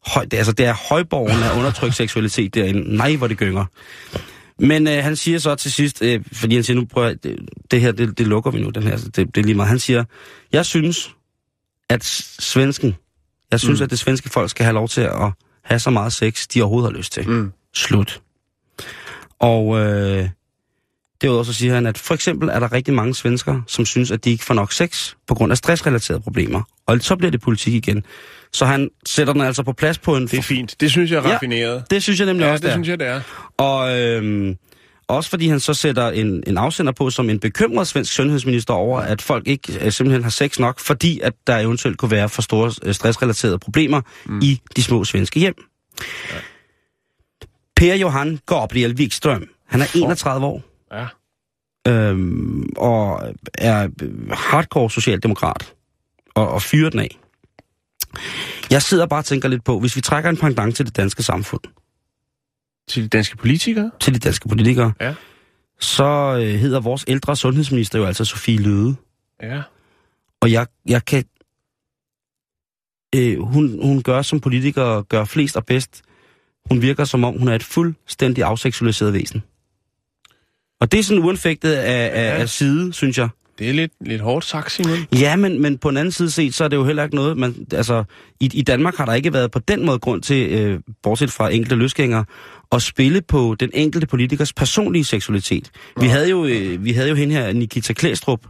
[0.07, 2.97] høj, det, altså, det er højborgen af undertrykt seksualitet derinde.
[2.97, 3.65] Nej, hvor det gynger.
[4.59, 7.39] Men øh, han siger så til sidst, øh, fordi han siger, nu prøver jeg, det,
[7.71, 9.69] det her, det, det lukker vi nu, den her, det, det er lige meget.
[9.69, 10.05] Han siger,
[10.53, 11.15] jeg synes,
[11.89, 12.95] at svensken,
[13.51, 13.85] jeg synes, mm.
[13.85, 15.33] at det svenske folk skal have lov til at
[15.65, 17.29] have så meget sex, de overhovedet har lyst til.
[17.29, 17.53] Mm.
[17.75, 18.21] Slut.
[19.41, 20.29] Og øh,
[21.23, 24.25] derudover så siger han, at for eksempel er der rigtig mange svensker, som synes, at
[24.25, 26.63] de ikke får nok sex på grund af stressrelaterede problemer.
[26.87, 28.05] Og så bliver det politik igen.
[28.53, 30.23] Så han sætter den altså på plads på en...
[30.27, 30.77] Det er fint.
[30.81, 31.85] Det synes jeg er Ja, raffineret.
[31.91, 32.75] Det synes jeg nemlig Ja, også, det der.
[32.75, 33.21] synes jeg, det er.
[33.59, 34.57] Og øhm,
[35.09, 39.01] også fordi han så sætter en, en afsender på som en bekymret svensk sundhedsminister over,
[39.01, 42.43] at folk ikke øh, simpelthen har sex nok, fordi at der eventuelt kunne være for
[42.43, 44.41] store øh, stressrelaterede problemer mm.
[44.43, 45.55] i de små svenske hjem.
[46.33, 46.37] Ja.
[47.77, 50.63] Per Johan Gabriel Wikström, han er 31 år
[50.93, 51.07] Ja.
[51.93, 55.75] øhm, og er øh, hardcore socialdemokrat
[56.35, 57.19] og, og fyrer den af.
[58.71, 61.23] Jeg sidder bare og tænker lidt på, hvis vi trækker en pendant til det danske
[61.23, 61.61] samfund,
[62.89, 63.91] Til de danske politikere?
[64.01, 65.15] til de danske politikere, Ja.
[65.81, 66.05] så
[66.43, 68.97] øh, hedder vores ældre sundhedsminister jo altså Sofie Løde.
[69.43, 69.63] Ja.
[70.41, 71.25] Og jeg, jeg kan...
[73.15, 76.03] Øh, hun, hun gør som politiker, gør flest og bedst.
[76.69, 79.43] Hun virker som om, hun er et fuldstændig afseksualiseret væsen.
[80.81, 82.41] Og det er sådan uanfægtet af, af, Ja.
[82.41, 83.29] af side, synes jeg.
[83.59, 84.99] Det er lidt, lidt hårdt sagt, Simon.
[85.21, 87.37] Ja, men, men på den anden side set, så er det jo heller ikke noget,
[87.37, 88.05] man, altså,
[88.41, 91.51] i, i Danmark har der ikke været på den måde grund til, øh, bortset fra
[91.53, 92.25] enkelte løsgængere,
[92.73, 95.71] at spille på den enkelte politikers personlige seksualitet.
[96.01, 98.41] Vi havde jo, øh, vi havde jo hende her, Nikita Klæstrup,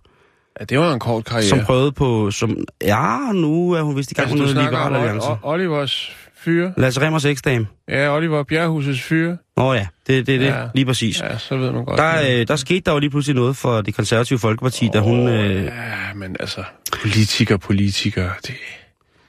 [0.61, 1.49] Ja, det var en kort karriere.
[1.49, 4.95] som prøvede på, som, ja, nu er hun vist i gang altså, med noget liberal
[4.97, 5.29] alliance.
[5.43, 6.11] Olivers
[6.47, 6.73] fyre.
[6.77, 7.67] Lasse Remmers eksdame.
[7.89, 9.37] Ja, Oliver Bjerghusets fyre.
[9.57, 10.63] Nå ja, det, det er det, Ja.
[10.75, 11.21] lige præcis.
[11.21, 11.99] Ja, så ved man godt.
[11.99, 15.29] Der, øh, der skete der jo lige pludselig noget for det konservative folkeparti, da hun...
[15.29, 15.71] Øh, Ja,
[16.15, 16.63] men altså,
[17.03, 18.55] politiker, politiker, det...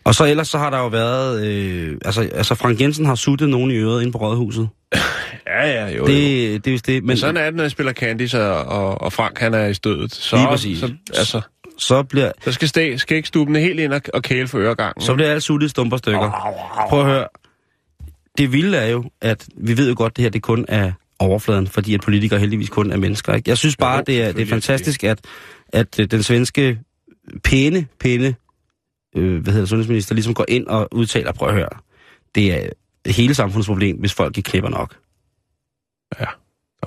[0.04, 1.46] og så ellers så har der jo været...
[1.48, 4.70] Øh, altså, altså Frank Jensen har suttet nogen i øret inde på Rådhuset.
[5.48, 6.66] Ja, ja, jo, Det, det...
[6.66, 7.04] det er det.
[7.04, 9.66] Men, Men sådan er det, når jeg spiller Candice, og, og, og Frank han er
[9.66, 10.14] i stødet.
[10.16, 10.80] Så, Lige præcis.
[10.80, 11.42] Så, altså,
[11.78, 15.02] så bliver, så skal stæ, skægstubene helt ind og, og kæle for øregangen.
[15.02, 16.32] så bliver alt suttet stumper stykker.
[16.90, 17.28] Prøv at høre.
[18.38, 20.92] Det vilde er jo, at vi ved jo godt, at det her det kun er
[21.20, 23.34] overfladen, fordi at politikere heldigvis kun er mennesker.
[23.34, 23.50] Ikke?
[23.50, 25.20] Jeg synes bare, Jo, det er, det er fantastisk, at,
[25.74, 26.80] at øh, den svenske
[27.44, 28.36] pæne, pæne
[29.16, 31.70] øh, hvad hedder sundhedsminister ligesom går ind og udtaler, prøv at høre,
[32.36, 32.70] det er
[33.12, 34.96] hele samfundets problem, hvis folk ikke knipper nok.
[36.20, 36.26] Ja.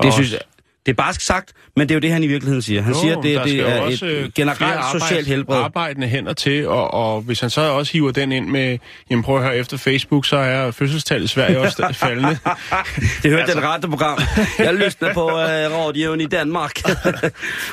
[0.02, 0.40] Det synes jeg,
[0.86, 2.82] det er bare sagt, men det er jo det, han i virkeligheden siger.
[2.82, 5.56] Han Jo, siger, at det, det er også, øh, et generelt flere arbejds- socialt helbred.
[5.56, 8.78] arbejdende hænder til, og, og hvis han så også hiver den ind med,
[9.10, 12.28] jamen prøv at høre, efter Facebook, så er fødselstallet i Sverige også faldende.
[12.28, 13.54] Det hørte altså.
[13.54, 14.18] den radioprogram.
[14.58, 16.80] Jeg lytter på uh, radioen i Danmark.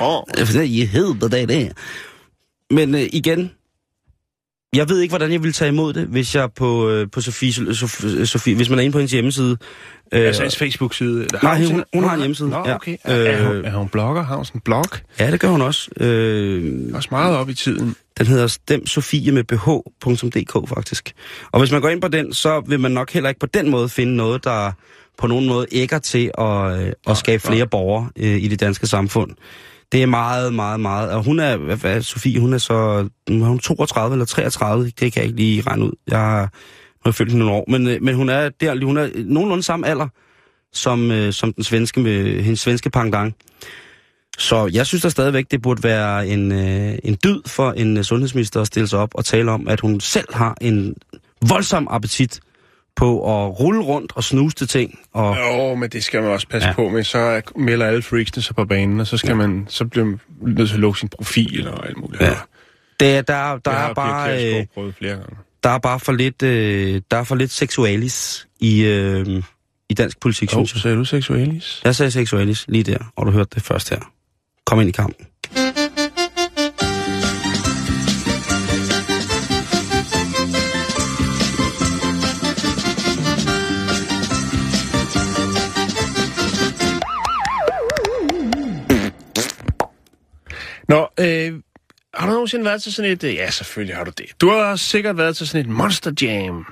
[0.00, 0.22] oh.
[0.64, 1.72] I hedder det, det.
[2.70, 3.50] Men uh, igen,
[4.76, 7.74] jeg ved ikke, hvordan jeg ville tage imod det, hvis jeg på, uh, på Sofie,
[7.74, 9.56] Sofie, Sofie, hvis man er inde på hendes hjemmeside.
[10.12, 11.20] Altså hans Facebook-side.
[11.24, 12.74] Eller Nej, har hun- hun har en hjemmeside, Nå, ja.
[12.74, 12.96] okay.
[13.04, 13.64] Er, er, hun, Øh.
[13.66, 14.22] er hun blogger?
[14.24, 14.84] Har hun sådan en blog?
[15.20, 15.90] Ja, det gør hun også.
[16.00, 17.94] Uh, Også meget op i tiden.
[18.18, 21.12] Den hedder Stem Sofie med bh.dk faktisk.
[21.52, 23.70] Og hvis man går ind på den, så vil man nok heller ikke på den
[23.70, 24.72] måde finde noget, der
[25.18, 28.86] på nogen måde ægger til at, øh, at skabe flere borgere øh, i det danske
[28.86, 29.30] samfund.
[29.92, 31.10] Det er meget, meget, meget.
[31.10, 34.96] Og hun er, hvad, hvad Sofie, hun er så, hun er 32 eller 33, det
[34.96, 35.92] kan jeg ikke lige regne ud.
[36.08, 38.96] Jeg har, nu har følt hende nogle år, men, øh, men hun er der, hun
[38.96, 40.08] er nogenlunde samme alder
[40.72, 43.34] som, øh, som den svenske, med, hendes svenske pangdang.
[44.38, 48.04] Så jeg synes da stadigvæk, det burde være en, øh, en dyd for en øh,
[48.04, 50.94] sundhedsminister at stille sig op og tale om, at hun selv har en
[51.48, 52.40] voldsom appetit
[52.98, 54.98] på at rulle rundt og snuse til ting.
[55.12, 56.74] Og, Jo, men det skal man også passe Ja.
[56.74, 57.04] på med.
[57.04, 59.34] Så er- melder alle freaksene sig på banen, og så, skal ja.
[59.34, 62.22] man, så bliver man nødt til at lukke sin profil og alt muligt.
[62.22, 62.34] Ja.
[63.00, 64.66] det, er- der, der, er bare, øh,
[64.98, 65.36] flere gange.
[65.62, 69.42] der er bare for lidt, øh, der er for lidt seksualis i, øh,
[69.88, 70.90] i dansk politik, Oh, synes jeg.
[70.92, 71.80] er du seksualis?
[71.84, 74.00] Jeg sagde seksualis lige der, og du hørte det først her.
[74.66, 75.26] Kom ind i kampen.
[90.88, 91.52] Nå, øh,
[92.14, 93.24] har du nogensinde været til sådan et...
[93.24, 94.26] øh, Ja, selvfølgelig har du det.
[94.40, 96.66] Du har sikkert været til sådan et Monster Jam.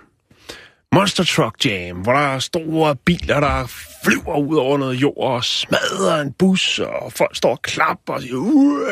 [0.94, 3.66] Monster Truck Jam, hvor der er store biler, der
[4.04, 8.22] flyver ud over noget jord og smadrer en bus, og folk står og klapper og
[8.22, 8.86] siger, Uæh!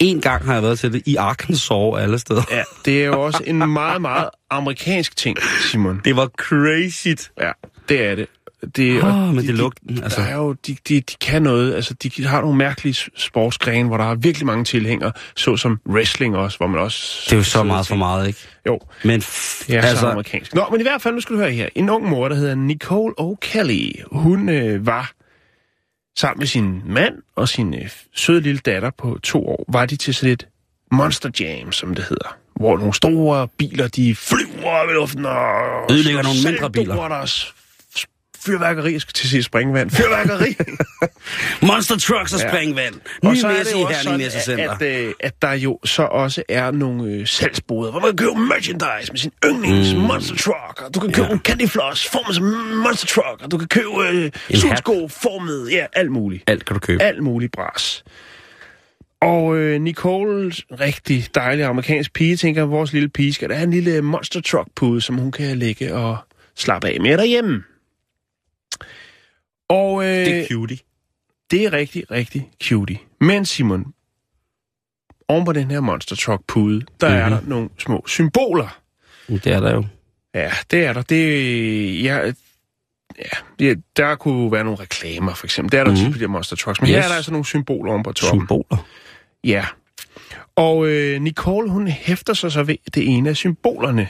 [0.00, 2.42] En gang har jeg været til det i Arkansas alle steder.
[2.50, 5.38] Ja, det er jo også en meget, meget amerikansk ting,
[5.70, 6.00] Simon.
[6.04, 7.08] Det var crazy.
[7.40, 7.52] Ja,
[7.88, 8.26] det er det.
[8.76, 10.20] Det og men det lugten, Altså.
[10.20, 13.96] Der er jo, de, de, de kan noget, altså de har nogle mærkelige sportsgrene, hvor
[13.96, 17.22] der er virkelig mange tilhængere, såsom wrestling også, hvor man også...
[17.24, 18.38] Det er jo så meget for meget, ikke?
[18.66, 20.54] Jo, Men det er altså, så amerikansk.
[20.54, 21.68] Nå, men i hvert fald, nu skal du høre her.
[21.74, 25.12] En ung mor, der hedder Nicole O'Kelly, hun øh, var
[26.16, 29.96] sammen med sin mand og sin øh, søde lille datter på to år, var de
[29.96, 30.46] til sådan et
[30.92, 32.36] Monster Jam, som det hedder.
[32.56, 35.92] Hvor nogle store biler, de flyver op i luften og...
[35.92, 37.08] Ødelægger nogle mindre biler.
[37.08, 37.52] Der er
[38.46, 39.90] fyrværkeri, jeg skal til at sige springvand.
[39.90, 40.56] Fyrværkeri!
[41.68, 42.48] Monster Trucks og Ja.
[42.48, 42.94] springvand.
[43.22, 46.02] Og Ny så er det jo også sådan, at, at, øh, at der jo så
[46.02, 50.00] også er nogle øh, salgsboder, hvor man kan købe merchandise med sin yndlings mm.
[50.00, 51.32] Monster Truck, og du kan købe Ja.
[51.32, 52.44] en candy floss formet som
[52.84, 56.44] Monster Truck, og du kan købe øh, solsko formet, ja, alt muligt.
[56.46, 57.02] Alt kan du købe.
[57.02, 58.04] Alt muligt bras.
[59.22, 63.64] Og øh, Nicole, rigtig dejlig amerikansk pige, tænker, at vores lille pige skal da have
[63.64, 66.16] en lille Monster Truck pude, som hun kan lægge og
[66.56, 67.62] slappe af med derhjemme.
[69.70, 70.78] Og, øh, Det er cutie.
[71.50, 72.98] det er rigtig, rigtig cutie.
[73.20, 73.84] Men Simon,
[75.28, 77.22] oven på den her Monster Truck pude, der mm-hmm.
[77.22, 77.40] er Mhm.
[77.40, 78.80] der nogle små symboler.
[79.28, 79.84] Det er der jo.
[80.34, 81.02] Ja, det er der.
[81.02, 82.32] Det, ja,
[83.60, 85.72] ja, der kunne være nogle reklamer, for eksempel.
[85.72, 86.04] Det er der mm-hmm.
[86.04, 86.12] Mhm.
[86.12, 86.80] tit på de Monster Trucks.
[86.80, 86.96] Men yes.
[86.96, 88.40] her er der altså nogle symboler oven på toppen.
[88.40, 88.86] Symboler.
[89.44, 89.66] Ja.
[90.56, 94.08] Og øh, Nicole, hun hæfter sig så ved det ene af symbolerne,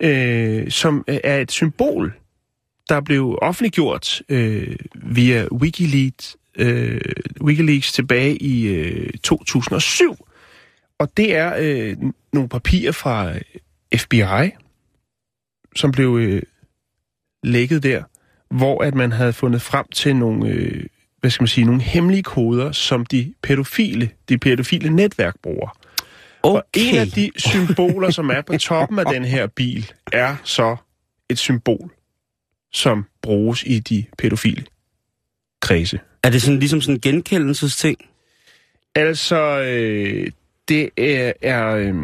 [0.00, 2.14] øh, som øh, er et symbol,
[2.88, 7.00] der blev offentliggjort øh, via Wikileaks, øh,
[7.40, 10.26] Wikileaks tilbage i øh, 2007.
[10.98, 11.96] Og det er øh,
[12.32, 13.32] nogle papirer fra
[13.96, 14.50] FBI,
[15.76, 16.42] som blev øh,
[17.42, 18.02] lækket der,
[18.50, 20.84] hvor at man havde fundet frem til nogle, øh,
[21.20, 25.78] hvad skal man sige, nogle hemmelige koder, som de pædofile, de pædofile netværk bruger.
[26.42, 26.58] Okay.
[26.58, 30.76] Og en af de symboler, som er på toppen af den her bil, er så
[31.30, 31.92] et symbol,
[32.76, 34.64] som bruges i de pædofile
[35.62, 36.00] kredse.
[36.22, 37.96] Er det sådan ligesom sådan en genkendelsesting?
[38.94, 40.30] Altså, øh,
[40.68, 41.32] det er...
[41.42, 41.94] er øh,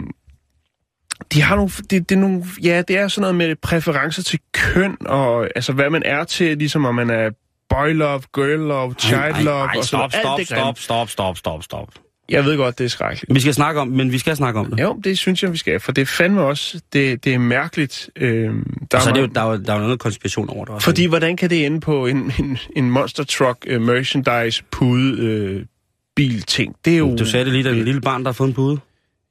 [1.32, 4.40] de har nogle, det, det er nogle, ja, det er sådan noget med præferencer til
[4.52, 7.30] køn, og altså hvad man er til, ligesom om man er
[7.68, 10.38] boy love, girl love, child Ej, love, ej, ej, og sådan stop, noget.
[10.38, 10.76] Alt stop, grimme.
[10.76, 12.11] stop, stop, stop, stop, stop.
[12.33, 13.35] Jeg ved godt, det er skrækkeligt.
[13.35, 14.80] Vi skal snakke om, men vi skal snakke om det.
[14.80, 18.11] Jo, det synes jeg, vi skal, for det er fandme også, det, det er mærkeligt.
[18.16, 18.51] Øh,
[18.91, 20.85] der Og så er det jo, der, er der er noget konspiration over det også.
[20.85, 25.62] Fordi hvordan kan det ende på en, en, en Monster Truck uh, merchandise pude uh,
[26.16, 26.76] bil ting?
[26.85, 27.16] Det er jo...
[27.16, 28.78] Du sagde det lige, der er en lille barn, der har fået en pude.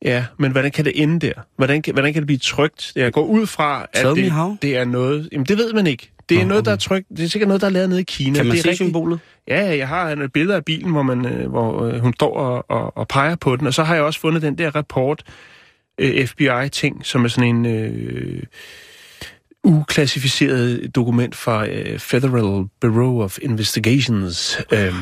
[0.06, 1.34] Ja, men hvordan kan det ende der?
[1.58, 2.92] Hvordan kan, hvordan kan det blive trygt?
[2.96, 5.30] Jeg går ud fra, at det, det er noget...
[5.32, 6.12] Jamen, det ved man ikke.
[6.32, 7.10] Det er Nå, noget, der er trygt.
[7.10, 8.36] Det er sikkert noget, der er lavet nede i Kina.
[8.38, 9.20] Kan man det er se rigtig- symbolet?
[9.48, 12.36] Ja, ja, jeg har et billede af bilen, hvor, man, øh, hvor øh, hun står
[12.38, 13.68] og, og, og peger på den.
[13.68, 15.24] Og så har jeg også fundet den der rapport,
[15.98, 18.44] øh, FBI-ting, som er sådan en øh,
[19.64, 24.62] uklassificeret dokument fra øh, Federal Bureau of Investigations.
[24.72, 24.94] Øh,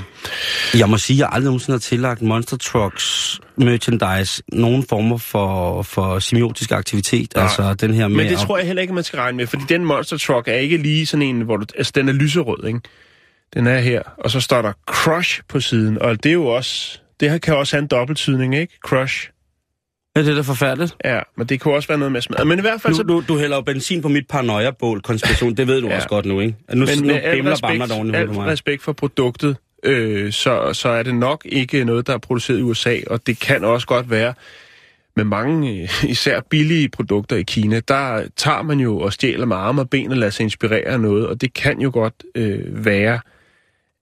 [0.79, 5.81] Jeg må sige, at jeg aldrig nogensinde har tillagt Monster Trucks merchandise nogen former for,
[5.81, 7.31] for semiotisk aktivitet.
[7.35, 7.43] Nej.
[7.43, 8.17] Altså den her med...
[8.17, 10.53] Men det tror jeg heller ikke, man skal regne med, fordi den Monster Truck er
[10.53, 12.79] ikke lige sådan en, hvor du, altså den er lyserød, ikke?
[13.53, 16.99] Den er her, og så står der Crush på siden, og det er jo også,
[17.19, 18.77] det her kan også have en dobbelttydning, ikke?
[18.85, 19.29] Crush.
[20.15, 20.95] Ja, det er da forfærdeligt.
[21.05, 22.45] Ja, men det kunne også være noget med smad.
[22.45, 23.03] Men i hvert fald Nu, så...
[23.03, 25.53] du, du hælder jo benzin på mit paranoia-bål konspiration.
[25.55, 25.95] Det ved du Ja.
[25.95, 26.55] også godt nu, ikke?
[26.73, 28.47] Nu, men nu med al respekt, bamler det ordentligt al på mig.
[28.47, 32.61] respekt for produktet, øh, så, så er det nok ikke noget, der er produceret i
[32.61, 34.33] USA, og det kan også godt være,
[35.15, 39.55] med mange, øh, især billige produkter i Kina, der tager man jo og stjæler med
[39.55, 42.85] arme og ben og lader sig inspirere af noget, og det kan jo godt øh,
[42.85, 43.19] være,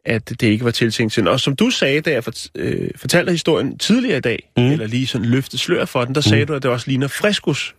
[0.07, 1.27] at det ikke var tiltænkt til.
[1.27, 4.63] Og som du sagde, da jeg fort, øh, fortalte historien tidligere i dag, mm.
[4.63, 7.75] eller lige sådan løftet slør for den, der sagde du, at det også ligner Frescos,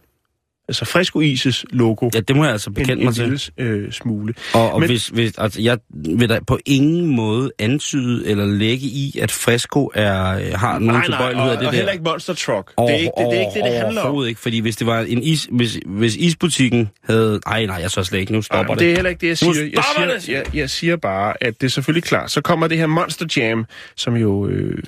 [0.68, 2.10] altså Fresco Ises logo.
[2.14, 3.24] Ja, det må jeg altså en, bekende en mig til.
[3.24, 4.34] lille øh, smule.
[4.54, 8.86] Og, og Men- hvis, hvis, altså, jeg vil da på ingen måde antyde eller lægge
[8.86, 11.76] i, at Fresco er, øh, har nogen tilbøjelighed og, af det og der.
[11.76, 12.72] heller ikke Monster Truck.
[12.78, 14.26] det, er ikke, det, det er ikke det, det handler om.
[14.26, 17.40] Ikke, fordi hvis det var en is, hvis, hvis isbutikken havde...
[17.46, 18.32] Ej, nej, jeg så slet ikke.
[18.32, 18.80] Nu stopper Nej, det.
[18.80, 19.70] det er heller ikke det, jeg siger.
[19.74, 19.84] Jeg
[20.24, 22.30] siger, jeg, jeg siger bare, at det er selvfølgelig klart.
[22.30, 23.66] Så kommer det her Monster Jam,
[23.96, 24.78] som jo øh,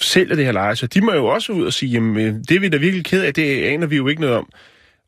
[0.00, 0.88] sælger det her legetøj.
[0.94, 3.22] De må jo også ud og sige, jamen, øh, det er vi da virkelig ked
[3.22, 4.48] af, det aner vi jo ikke noget om.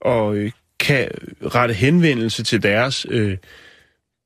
[0.00, 1.08] Og øh, kan
[1.54, 3.36] rette henvendelse til deres øh,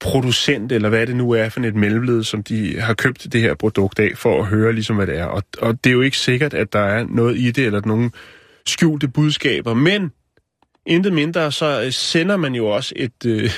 [0.00, 3.54] producent, eller hvad det nu er for et mellemled, som de har købt det her
[3.54, 5.24] produkt af, for at høre ligesom, hvad det er.
[5.24, 8.12] Og, og det er jo ikke sikkert, at der er noget i det, eller nogen
[8.66, 10.12] skjulte budskaber, men
[10.86, 13.50] intet mindre, så øh, sender man jo også et, øh,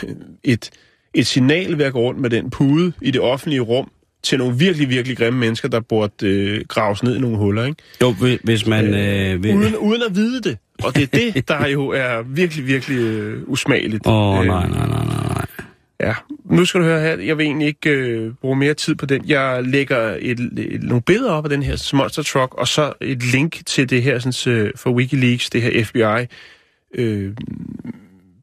[0.45, 0.71] et,
[1.15, 3.91] et signal ved at gå rundt med den pude i det offentlige rum
[4.23, 7.83] til nogle virkelig, virkelig grimme mennesker, der burde øh, graves ned i nogle huller, ikke?
[8.03, 8.95] Jo, hvi- hvis man...
[8.95, 9.55] Øh, vil...
[9.55, 10.59] Uden, uden at vide det.
[10.85, 14.07] Og det er det, der jo er virkelig, virkelig øh, usmageligt.
[14.07, 15.47] Åh, oh, Øh, nej, nej, nej, nej.
[16.01, 16.15] Ja,
[16.45, 17.19] nu skal du høre her.
[17.19, 19.23] Jeg vil egentlig ikke øh, bruge mere tid på den.
[19.27, 23.23] Jeg lægger et, et, nogle billeder op af den her Monster Truck, og så et
[23.33, 26.27] link til det her sådan, øh, for Wikileaks, det her FBI
[26.95, 27.33] øh,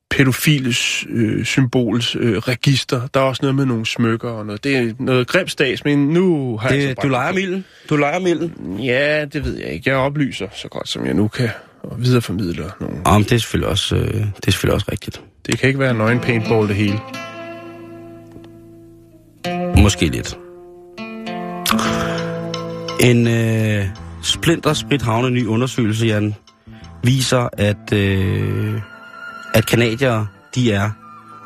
[0.10, 3.08] pædofiles øh, symbols øh, register.
[3.14, 4.64] Der er også noget med nogle smykker og noget.
[4.64, 7.36] Det er noget grimt stads, men nu har jeg Det, altså du leger det.
[7.36, 7.66] milden.
[7.90, 8.80] Du leger milden.
[8.80, 9.90] Ja, det ved jeg ikke.
[9.90, 11.50] Jeg oplyser så godt, som jeg nu kan,
[11.84, 12.96] og videreformidler nogle.
[13.06, 15.22] Om det er selvfølgelig også, øh, det er selvfølgelig også rigtigt.
[15.46, 17.00] Det kan ikke være nøgen paintball det hele.
[19.82, 20.38] Måske lidt.
[23.00, 23.86] En øh,
[24.22, 26.36] splinter sprithavne ny undersøgelse, Jan,
[27.04, 28.82] viser, at, øh,
[29.54, 30.26] at kanadier,
[30.56, 30.90] de er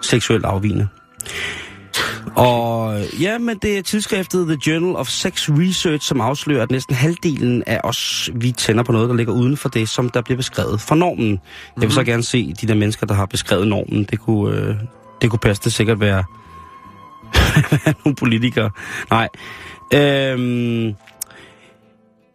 [0.01, 0.87] seksuelt afvigende.
[2.37, 6.95] Og ja, men det er tidsskriftet The Journal of Sex Research, som afslører, at næsten
[6.95, 10.37] halvdelen af os, vi tænder på noget, der ligger uden for det, som der bliver
[10.37, 11.29] beskrevet for normen.
[11.29, 11.81] Mm-hmm.
[11.81, 14.03] Jeg vil så gerne se de der mennesker, der har beskrevet normen.
[14.03, 14.75] Det kunne, øh,
[15.21, 16.23] det kunne passe det sikkert være
[18.05, 18.69] nogle politikere.
[19.09, 19.29] Nej.
[19.93, 20.95] Øhm,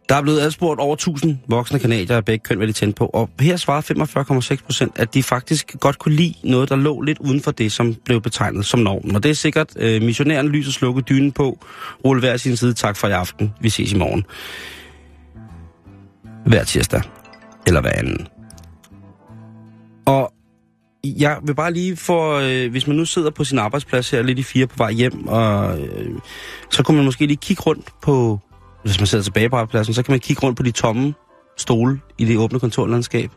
[0.09, 3.07] der er blevet adspurgt over 1000 voksne kanadier af begge køn, hvad de tændte på.
[3.07, 7.19] Og her svarer 45,6 procent, at de faktisk godt kunne lide noget, der lå lidt
[7.19, 9.17] uden for det, som blev betegnet som normen.
[9.17, 11.59] Og det er sikkert øh, missionæren lys og slukke dynen på,
[12.05, 14.25] rulle hver sin side, tak for i aften, vi ses i morgen.
[16.47, 17.03] Hver tirsdag.
[17.67, 18.27] Eller hver anden.
[20.07, 20.33] Og
[21.05, 24.39] jeg vil bare lige få, øh, hvis man nu sidder på sin arbejdsplads her lidt
[24.39, 26.11] i fire på vej hjem, og øh,
[26.71, 28.41] så kunne man måske lige kigge rundt på,
[28.85, 31.15] hvis man sidder tilbage på arbejdspladsen, så kan man kigge rundt på de tomme
[31.57, 33.31] stole i det åbne kontorlandskab.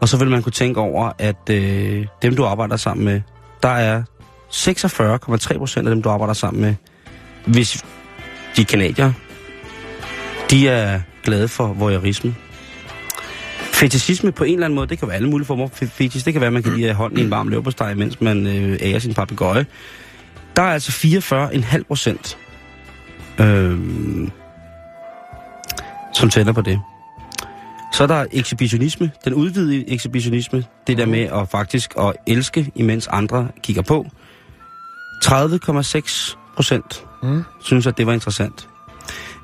[0.00, 3.20] Og så vil man kunne tænke over, at øh, dem, du arbejder sammen med,
[3.62, 4.02] der er
[4.52, 6.74] 46,3 procent af dem, du arbejder sammen med,
[7.46, 7.84] hvis
[8.56, 9.12] de er kanadier,
[10.50, 12.34] de er glade for voyeurisme.
[13.58, 16.24] Fetishisme på en eller anden måde, det kan være alle mulige former for fetish.
[16.24, 18.78] Det kan være, at man kan lide hånden i en varm leverpostej, mens man øh,
[18.80, 19.66] ærer sin papegøje.
[20.56, 22.38] Der er altså 44,5 procent,
[23.40, 23.78] øh,
[26.14, 26.80] som tænder på det.
[27.92, 33.06] Så er der ekshibitionisme, den udvidede ekshibitionisme, det der med at faktisk at elske, imens
[33.06, 34.06] andre kigger på.
[35.24, 37.44] 30,6 procent Mm.
[37.60, 38.68] synes, at det var interessant.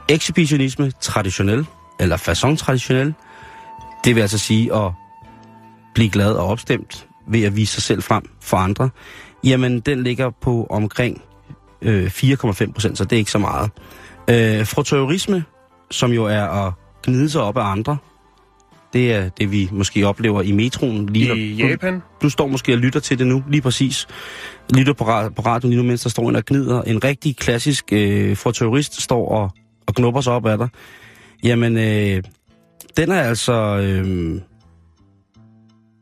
[0.09, 1.67] Ekshibitionisme, traditionel,
[2.01, 3.15] eller façon traditionel,
[4.05, 4.93] det vil altså sige at
[5.95, 8.91] blive glad og opstemt ved at vise sig selv frem for andre.
[9.45, 11.23] Jamen, den ligger på omkring
[11.83, 13.71] øh, 4,5 procent, så det er ikke så meget.
[14.31, 15.45] Øh, frotørisme,
[15.91, 16.73] som jo er at
[17.03, 17.97] gnide sig op af andre,
[18.93, 21.07] det er det, vi måske oplever i metroen.
[21.07, 22.03] Lige I når- Japan?
[22.23, 24.07] du står måske og lytter til det nu, lige præcis.
[24.75, 25.05] Lytter på,
[25.37, 26.83] på radioen lige nu, mens der står en og gnider.
[26.83, 29.51] En rigtig klassisk øh, terrorist står og,
[29.87, 30.69] og knupper sig op af dig.
[31.45, 32.23] Jamen, øh,
[32.97, 33.53] den er altså...
[33.53, 34.41] Øh,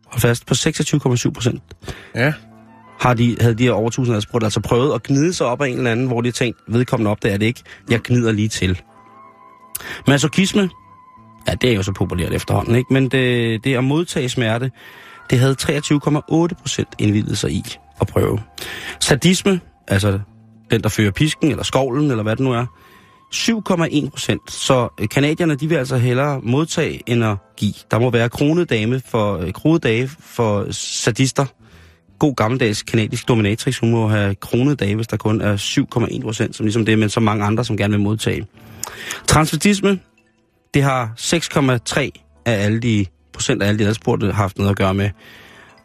[0.06, 1.62] hold fast, på 26,7 procent
[2.14, 2.32] Ja
[3.02, 5.68] har de, havde de her over 1000 adspurgt altså prøvet at gnide sig op af
[5.68, 7.62] en eller anden, hvor de har tænkt, vedkommende op, det er det ikke.
[7.90, 8.82] Jeg gnider lige til.
[10.06, 10.70] Masochisme,
[11.48, 12.92] ja, det er jo så populært efterhånden, ikke?
[12.92, 14.70] Men det, det at modtage smerte,
[15.30, 17.62] det havde 23,8 procent indvidet sig i
[18.00, 18.40] at prøve.
[19.00, 20.20] Sadisme, altså
[20.70, 22.66] den, der fører pisken, eller skovlen, eller hvad det nu er,
[23.34, 24.50] 7,1 procent.
[24.50, 27.74] Så øh, kanadierne, de vil altså hellere modtage end at give.
[27.90, 31.46] Der må være kronedame for, øh, kronedage for sadister,
[32.22, 36.56] god gammeldags kanadisk dominatrix, hun må have kronet dage, hvis der kun er 7,1 procent,
[36.56, 38.46] som ligesom det, men så mange andre, som gerne vil modtage.
[39.26, 40.00] Transvestisme,
[40.74, 42.00] det har 6,3
[42.44, 45.10] af alle de procent af alle de adspurgte haft noget at gøre med.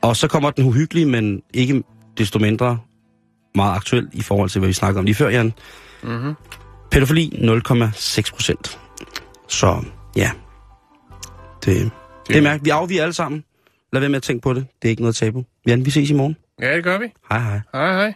[0.01, 1.83] Og så kommer den uhyggelige, men ikke
[2.17, 2.79] desto mindre
[3.55, 5.53] meget aktuel i forhold til, hvad vi snakkede om lige før, Jan.
[6.03, 6.33] Mm-hmm.
[6.91, 8.79] Pædofili 0,6 procent.
[9.47, 9.83] Så
[10.15, 10.31] ja,
[11.65, 11.91] det,
[12.27, 12.65] det er mærkeligt.
[12.65, 13.43] Vi afviger alle sammen.
[13.93, 14.65] Lad være med at tænke på det.
[14.81, 15.43] Det er ikke noget tabu.
[15.67, 16.37] Jan, vi ses i morgen.
[16.61, 17.13] Ja, det gør vi.
[17.29, 17.59] Hej hej.
[17.73, 18.13] Hej, hej.